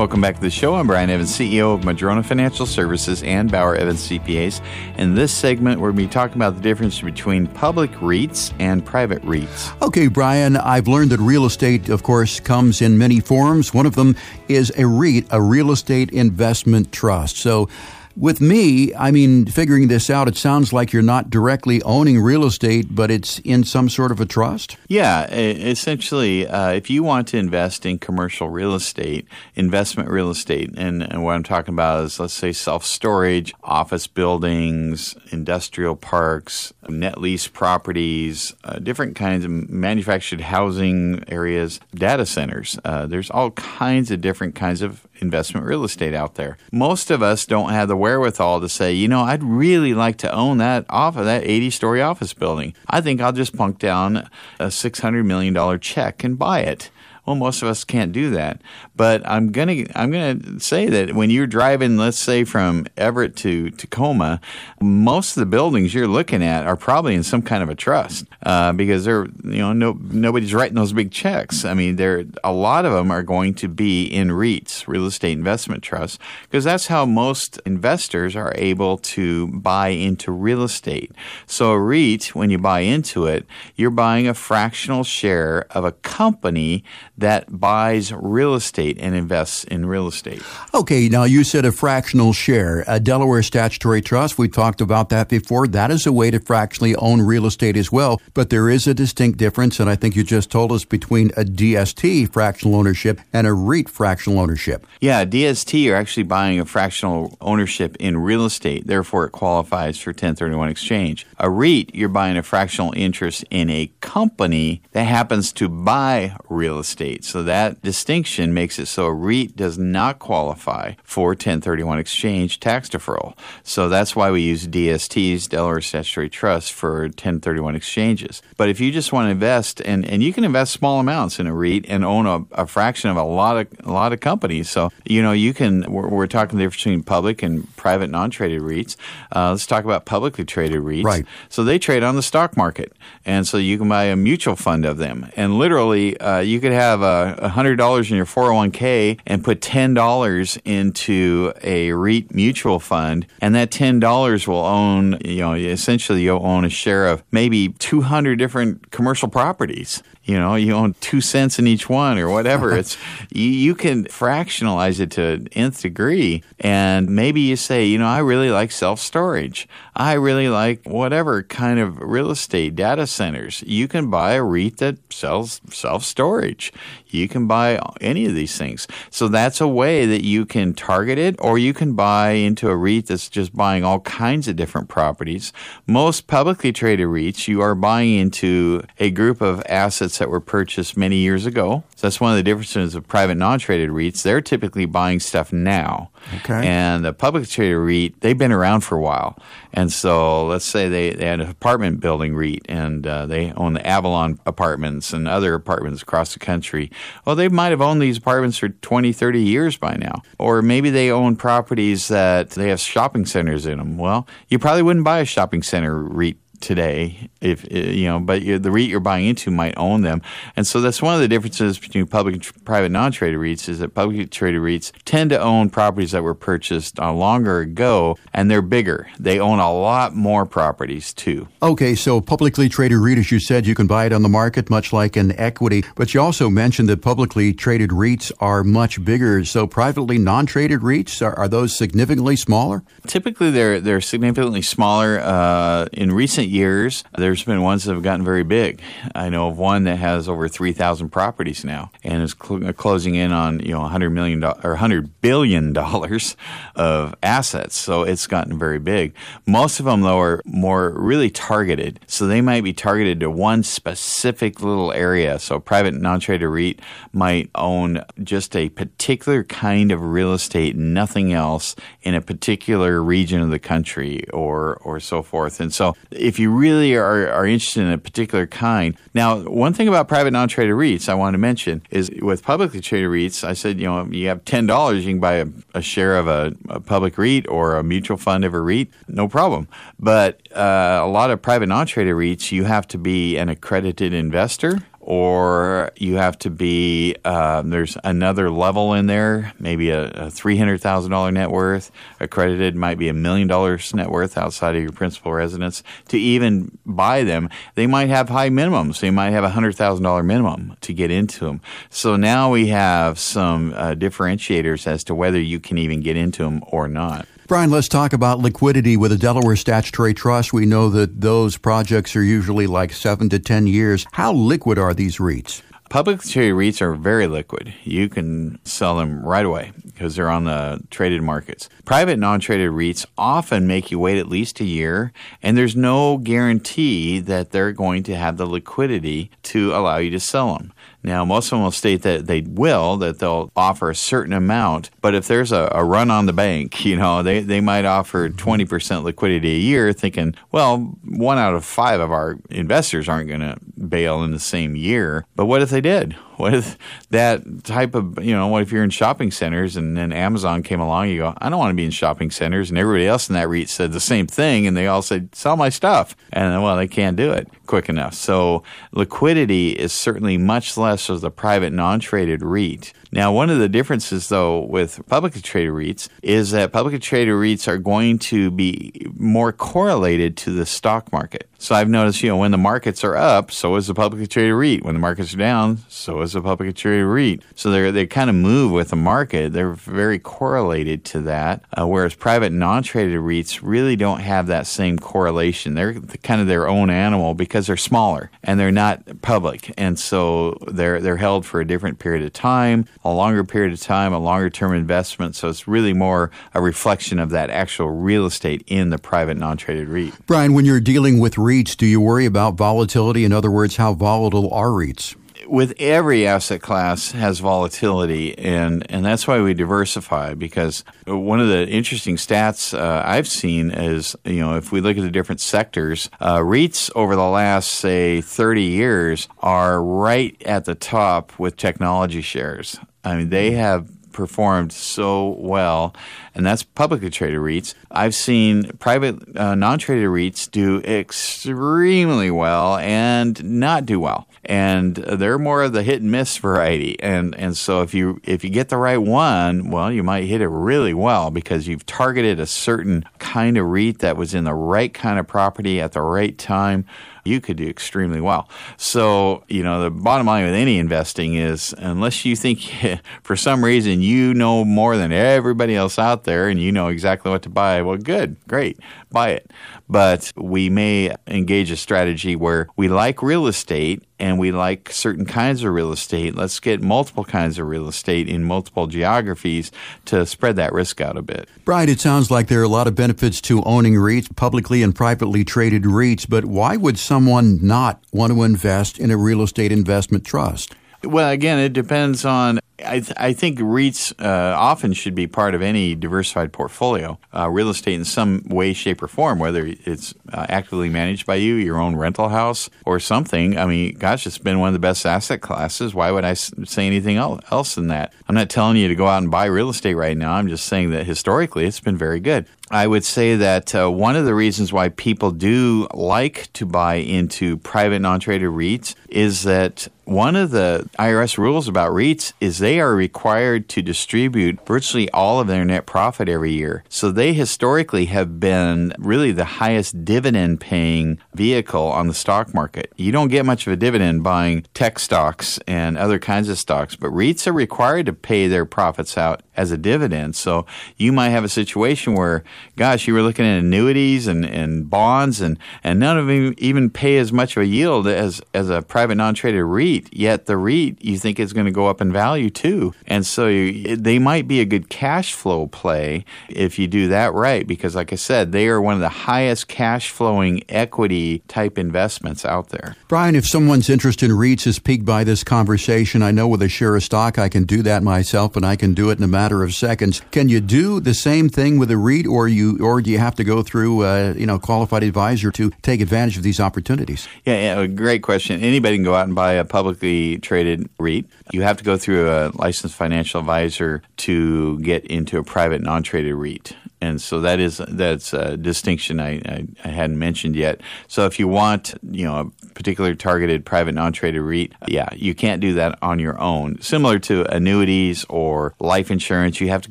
[0.00, 0.76] Welcome back to the show.
[0.76, 4.62] I'm Brian Evans, CEO of Madrona Financial Services and Bauer Evans CPAs.
[4.96, 8.82] In this segment, we're going to be talking about the difference between public REITs and
[8.82, 9.82] private REITs.
[9.82, 13.74] Okay, Brian, I've learned that real estate, of course, comes in many forms.
[13.74, 14.16] One of them
[14.48, 17.36] is a REIT, a real estate investment trust.
[17.36, 17.68] So,
[18.16, 22.44] with me, I mean, figuring this out, it sounds like you're not directly owning real
[22.44, 24.76] estate, but it's in some sort of a trust?
[24.88, 30.70] Yeah, essentially, uh, if you want to invest in commercial real estate, investment real estate,
[30.76, 36.72] and, and what I'm talking about is, let's say, self storage, office buildings, industrial parks,
[36.88, 42.78] net lease properties, uh, different kinds of manufactured housing areas, data centers.
[42.84, 46.56] Uh, there's all kinds of different kinds of investment real estate out there.
[46.72, 50.32] Most of us don't have the wherewithal to say, you know, I'd really like to
[50.32, 52.74] own that off of that 80 story office building.
[52.88, 56.90] I think I'll just punk down a $600 million check and buy it.
[57.30, 58.60] Well, most of us can't do that.
[58.96, 63.70] But I'm gonna I'm gonna say that when you're driving, let's say from Everett to
[63.70, 64.40] Tacoma,
[64.80, 68.24] most of the buildings you're looking at are probably in some kind of a trust
[68.42, 71.64] uh, because they're you know no nobody's writing those big checks.
[71.64, 75.38] I mean, there a lot of them are going to be in REITs, real estate
[75.38, 81.12] investment trusts, because that's how most investors are able to buy into real estate.
[81.46, 85.92] So a REIT, when you buy into it, you're buying a fractional share of a
[85.92, 86.82] company
[87.20, 90.42] that buys real estate and invests in real estate.
[90.74, 92.84] Okay, now you said a fractional share.
[92.86, 95.66] A Delaware statutory trust, we talked about that before.
[95.66, 98.94] That is a way to fractionally own real estate as well, but there is a
[98.94, 103.46] distinct difference, and I think you just told us between a DST fractional ownership and
[103.46, 104.86] a REIT fractional ownership.
[105.00, 110.10] Yeah, DST are actually buying a fractional ownership in real estate, therefore it qualifies for
[110.10, 111.26] 1031 exchange.
[111.38, 116.78] A REIT, you're buying a fractional interest in a company that happens to buy real
[116.78, 117.09] estate.
[117.20, 122.88] So that distinction makes it so a REIT does not qualify for 1031 exchange tax
[122.88, 123.36] deferral.
[123.62, 128.42] So that's why we use DSTs, Delaware Statutory Trust, for 1031 exchanges.
[128.56, 131.46] But if you just want to invest, and, and you can invest small amounts in
[131.46, 134.70] a REIT and own a, a fraction of a lot of a lot of companies.
[134.70, 135.90] So you know you can.
[135.90, 138.96] We're, we're talking the difference between public and private non-traded REITs.
[139.34, 141.04] Uh, let's talk about publicly traded REITs.
[141.04, 141.26] Right.
[141.48, 142.92] So they trade on the stock market,
[143.24, 146.72] and so you can buy a mutual fund of them, and literally uh, you could
[146.72, 152.78] have a hundred dollars in your 401 401k and put $10 into a REIT mutual
[152.78, 157.70] fund, and that $10 will own, you know, essentially you'll own a share of maybe
[157.78, 160.02] 200 different commercial properties.
[160.22, 162.76] You know you own two cents in each one or whatever.
[162.80, 162.96] It's
[163.32, 168.18] you, you, can fractionalize it to nth degree and maybe you say you know i
[168.18, 169.66] really like self-storage
[170.00, 174.76] i really like whatever kind of real estate data centers you can buy a reit
[174.76, 176.72] that sells self-storage
[177.08, 181.18] you can buy any of these things so that's a way that you can target
[181.18, 184.88] it or you can buy into a reit that's just buying all kinds of different
[184.88, 185.52] properties
[185.86, 190.96] most publicly traded reits you are buying into a group of assets that were purchased
[190.96, 191.82] many years ago.
[191.96, 194.22] So that's one of the differences of private non-traded REITs.
[194.22, 196.10] They're typically buying stuff now.
[196.36, 196.66] Okay.
[196.66, 199.38] And the public traded REIT, they've been around for a while.
[199.72, 203.74] And so let's say they, they had an apartment building REIT and uh, they own
[203.74, 206.90] the Avalon apartments and other apartments across the country.
[207.24, 210.22] Well, they might have owned these apartments for 20, 30 years by now.
[210.38, 213.96] Or maybe they own properties that they have shopping centers in them.
[213.98, 218.42] Well, you probably wouldn't buy a shopping center REIT today if uh, you know but
[218.42, 220.22] the REIT you're buying into might own them.
[220.56, 223.94] And so that's one of the differences between public and private non-traded REITs is that
[223.94, 228.62] publicly traded REITs tend to own properties that were purchased uh, longer ago and they're
[228.62, 229.08] bigger.
[229.18, 231.48] They own a lot more properties too.
[231.62, 234.70] Okay so publicly traded REIT as you said you can buy it on the market
[234.70, 235.84] much like an equity.
[235.94, 239.44] But you also mentioned that publicly traded REITs are much bigger.
[239.44, 242.82] So privately non-traded REITs are, are those significantly smaller?
[243.06, 248.24] Typically they're they're significantly smaller uh, in recent years, there's been ones that have gotten
[248.24, 248.82] very big.
[249.14, 253.32] I know of one that has over 3,000 properties now and is cl- closing in
[253.32, 256.36] on you know 100 million do- or 100 billion dollars
[256.74, 257.78] of assets.
[257.78, 259.14] So it's gotten very big.
[259.46, 262.00] Most of them though are more really targeted.
[262.06, 265.38] So they might be targeted to one specific little area.
[265.38, 266.80] So private non-traded REIT
[267.12, 273.40] might own just a particular kind of real estate, nothing else in a particular region
[273.40, 275.60] of the country or or so forth.
[275.60, 279.86] And so if you really are, are interested in a particular kind, now one thing
[279.86, 283.78] about private non-traded REITs I want to mention is with publicly traded REITs, I said
[283.78, 286.80] you know you have ten dollars, you can buy a, a share of a, a,
[286.80, 289.68] public REIT or a mutual fund of a REIT, no problem.
[289.98, 294.80] But uh, a lot of private non-traded REITs, you have to be an accredited investor
[295.00, 301.32] or you have to be um, there's another level in there maybe a, a $300000
[301.32, 301.90] net worth.
[302.20, 305.82] Accredited might be a million dollars net worth outside of your principal residence.
[306.08, 309.00] To even buy them they might have high minimums.
[309.00, 313.72] They might have a $100000 minimum to get into them so now we have some
[313.74, 317.88] uh, differentiators as to whether you can even get into them or not Brian, let's
[317.88, 320.52] talk about liquidity with a Delaware Statutory Trust.
[320.52, 324.06] We know that those projects are usually like seven to 10 years.
[324.12, 325.60] How liquid are these REITs?
[325.88, 327.74] Public traded REITs are very liquid.
[327.82, 331.68] You can sell them right away because they're on the traded markets.
[331.84, 336.18] Private non traded REITs often make you wait at least a year, and there's no
[336.18, 340.72] guarantee that they're going to have the liquidity to allow you to sell them.
[341.02, 344.90] Now, most of them will state that they will, that they'll offer a certain amount.
[345.00, 348.28] But if there's a, a run on the bank, you know, they, they might offer
[348.28, 353.40] 20% liquidity a year, thinking, well, one out of five of our investors aren't going
[353.40, 353.56] to
[353.88, 355.24] bail in the same year.
[355.36, 356.16] But what if they did?
[356.40, 356.78] What if
[357.10, 360.80] that type of, you know, what if you're in shopping centers and then Amazon came
[360.80, 362.70] along, you go, I don't want to be in shopping centers.
[362.70, 364.66] And everybody else in that REIT said the same thing.
[364.66, 366.16] And they all said, sell my stuff.
[366.32, 368.14] And well, they can't do it quick enough.
[368.14, 372.92] So liquidity is certainly much less as the private non traded REIT.
[373.12, 377.68] Now, one of the differences, though, with publicly traded REITs is that publicly traded REITs
[377.68, 381.49] are going to be more correlated to the stock market.
[381.60, 384.54] So I've noticed, you know, when the markets are up, so is the publicly traded
[384.54, 384.82] REIT.
[384.82, 387.42] When the markets are down, so is the publicly traded REIT.
[387.54, 389.52] So they they kind of move with the market.
[389.52, 391.62] They're very correlated to that.
[391.78, 395.74] Uh, whereas private non-traded REITs really don't have that same correlation.
[395.74, 400.56] They're kind of their own animal because they're smaller and they're not public, and so
[400.66, 404.18] they're they're held for a different period of time a longer period of time, a
[404.18, 405.34] longer term investment.
[405.34, 409.56] So it's really more a reflection of that actual real estate in the private non
[409.56, 410.14] traded REIT.
[410.26, 413.24] Brian, when you're dealing with REITs, do you worry about volatility?
[413.24, 415.16] In other words, how volatile are REITs?
[415.46, 421.48] with every asset class has volatility and and that's why we diversify because one of
[421.48, 425.40] the interesting stats uh, I've seen is you know if we look at the different
[425.40, 431.56] sectors uh, REITs over the last say 30 years are right at the top with
[431.56, 435.94] technology shares I mean, they have performed so well,
[436.34, 437.74] and that's publicly traded REITs.
[437.90, 445.38] I've seen private uh, non-traded REITs do extremely well and not do well, and they're
[445.38, 447.00] more of the hit and miss variety.
[447.00, 450.40] And and so if you if you get the right one, well, you might hit
[450.40, 454.54] it really well because you've targeted a certain kind of REIT that was in the
[454.54, 456.84] right kind of property at the right time
[457.30, 458.48] you could do extremely well.
[458.76, 462.72] So, you know, the bottom line with any investing is unless you think
[463.22, 467.30] for some reason you know more than everybody else out there and you know exactly
[467.30, 468.78] what to buy, well, good, great,
[469.10, 469.50] buy it.
[469.90, 475.26] But we may engage a strategy where we like real estate and we like certain
[475.26, 476.36] kinds of real estate.
[476.36, 479.72] Let's get multiple kinds of real estate in multiple geographies
[480.04, 481.48] to spread that risk out a bit.
[481.64, 484.94] Brian, it sounds like there are a lot of benefits to owning REITs, publicly and
[484.94, 489.72] privately traded REITs, but why would someone not want to invest in a real estate
[489.72, 490.72] investment trust?
[491.02, 495.54] Well, again, it depends on I, th- I, think REITs uh, often should be part
[495.54, 497.18] of any diversified portfolio.
[497.34, 501.36] Uh, real estate in some way, shape, or form, whether it's uh, actively managed by
[501.36, 503.58] you, your own rental house, or something.
[503.58, 505.94] I mean, gosh, it's been one of the best asset classes.
[505.94, 508.12] Why would I s- say anything else than that?
[508.28, 510.32] I'm not telling you to go out and buy real estate right now.
[510.32, 512.46] I'm just saying that historically it's been very good.
[512.70, 516.96] I would say that uh, one of the reasons why people do like to buy
[516.96, 522.58] into private non traded REITs is that one of the IRS rules about REITs is
[522.58, 526.82] they are required to distribute virtually all of their net profit every year.
[526.88, 532.92] So they historically have been really the highest dividend paying vehicle on the stock market.
[532.96, 536.96] You don't get much of a dividend buying tech stocks and other kinds of stocks,
[536.96, 540.34] but REITs are required to pay their profits out as a dividend.
[540.34, 540.64] So
[540.96, 542.42] you might have a situation where,
[542.76, 546.88] gosh, you were looking at annuities and, and bonds and, and none of them even
[546.88, 551.04] pay as much of a yield as, as a private non-traded REIT, yet the REIT
[551.04, 552.94] you think is going to go up in value too.
[553.06, 557.34] And so you, they might be a good cash flow play if you do that
[557.34, 561.76] right, because like I said, they are one of the highest cash flowing equity type
[561.76, 562.96] investments out there.
[563.08, 566.68] Brian, if someone's interest in REITs is piqued by this conversation, I know with a
[566.68, 569.28] share of stock, I can do that myself, and I can do it in a
[569.50, 570.22] matter of seconds.
[570.30, 573.34] Can you do the same thing with a REIT, or you, or do you have
[573.34, 577.26] to go through, uh, you know, qualified advisor to take advantage of these opportunities?
[577.44, 578.60] Yeah, yeah, great question.
[578.60, 581.26] Anybody can go out and buy a publicly traded REIT.
[581.52, 586.34] You have to go through a licensed financial advisor to get into a private non-traded
[586.34, 590.80] REIT and so that is that's a distinction I, I, I, hadn't mentioned yet.
[591.08, 595.60] So if you want, you know, a particular targeted private non-traded REIT, yeah, you can't
[595.60, 596.80] do that on your own.
[596.80, 599.90] Similar to annuities or life insurance, you have to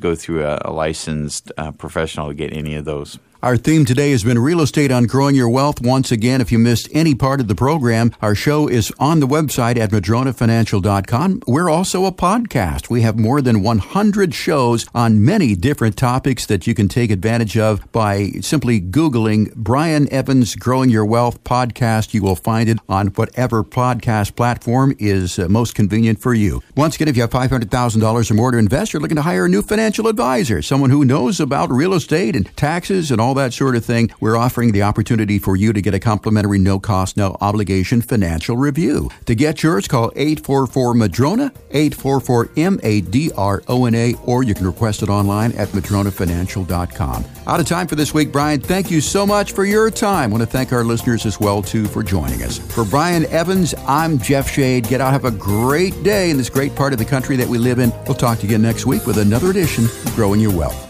[0.00, 3.18] go through a, a licensed uh, professional to get any of those.
[3.42, 5.80] Our theme today has been real estate on growing your wealth.
[5.80, 9.26] Once again, if you missed any part of the program, our show is on the
[9.26, 11.44] website at madronafinancial.com.
[11.46, 12.90] We're also a podcast.
[12.90, 17.56] We have more than 100 shows on many different topics that you can take advantage
[17.56, 22.12] of by simply Googling Brian Evans Growing Your Wealth podcast.
[22.12, 26.62] You will find it on whatever podcast platform is uh, most convenient for you.
[26.76, 29.48] Once again, if you have $500,000 or more to invest, you're looking to hire a
[29.48, 33.54] new financial advisor, someone who knows about real estate and taxes and all all that
[33.54, 37.16] sort of thing, we're offering the opportunity for you to get a complimentary, no cost,
[37.16, 39.08] no obligation financial review.
[39.26, 44.42] To get yours, call 844 Madrona, 844 M A D R O N A, or
[44.42, 47.24] you can request it online at madronafinancial.com.
[47.46, 48.60] Out of time for this week, Brian.
[48.60, 50.30] Thank you so much for your time.
[50.30, 52.58] I want to thank our listeners as well, too, for joining us.
[52.58, 54.88] For Brian Evans, I'm Jeff Shade.
[54.88, 57.58] Get out, have a great day in this great part of the country that we
[57.58, 57.92] live in.
[58.08, 60.89] We'll talk to you again next week with another edition of Growing Your Wealth.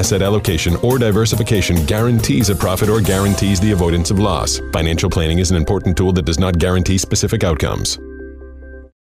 [0.00, 4.58] asset allocation or diversification guarantees a profit or guarantees the avoidance of loss.
[4.72, 7.98] Financial planning is an important tool that does not guarantee specific outcomes.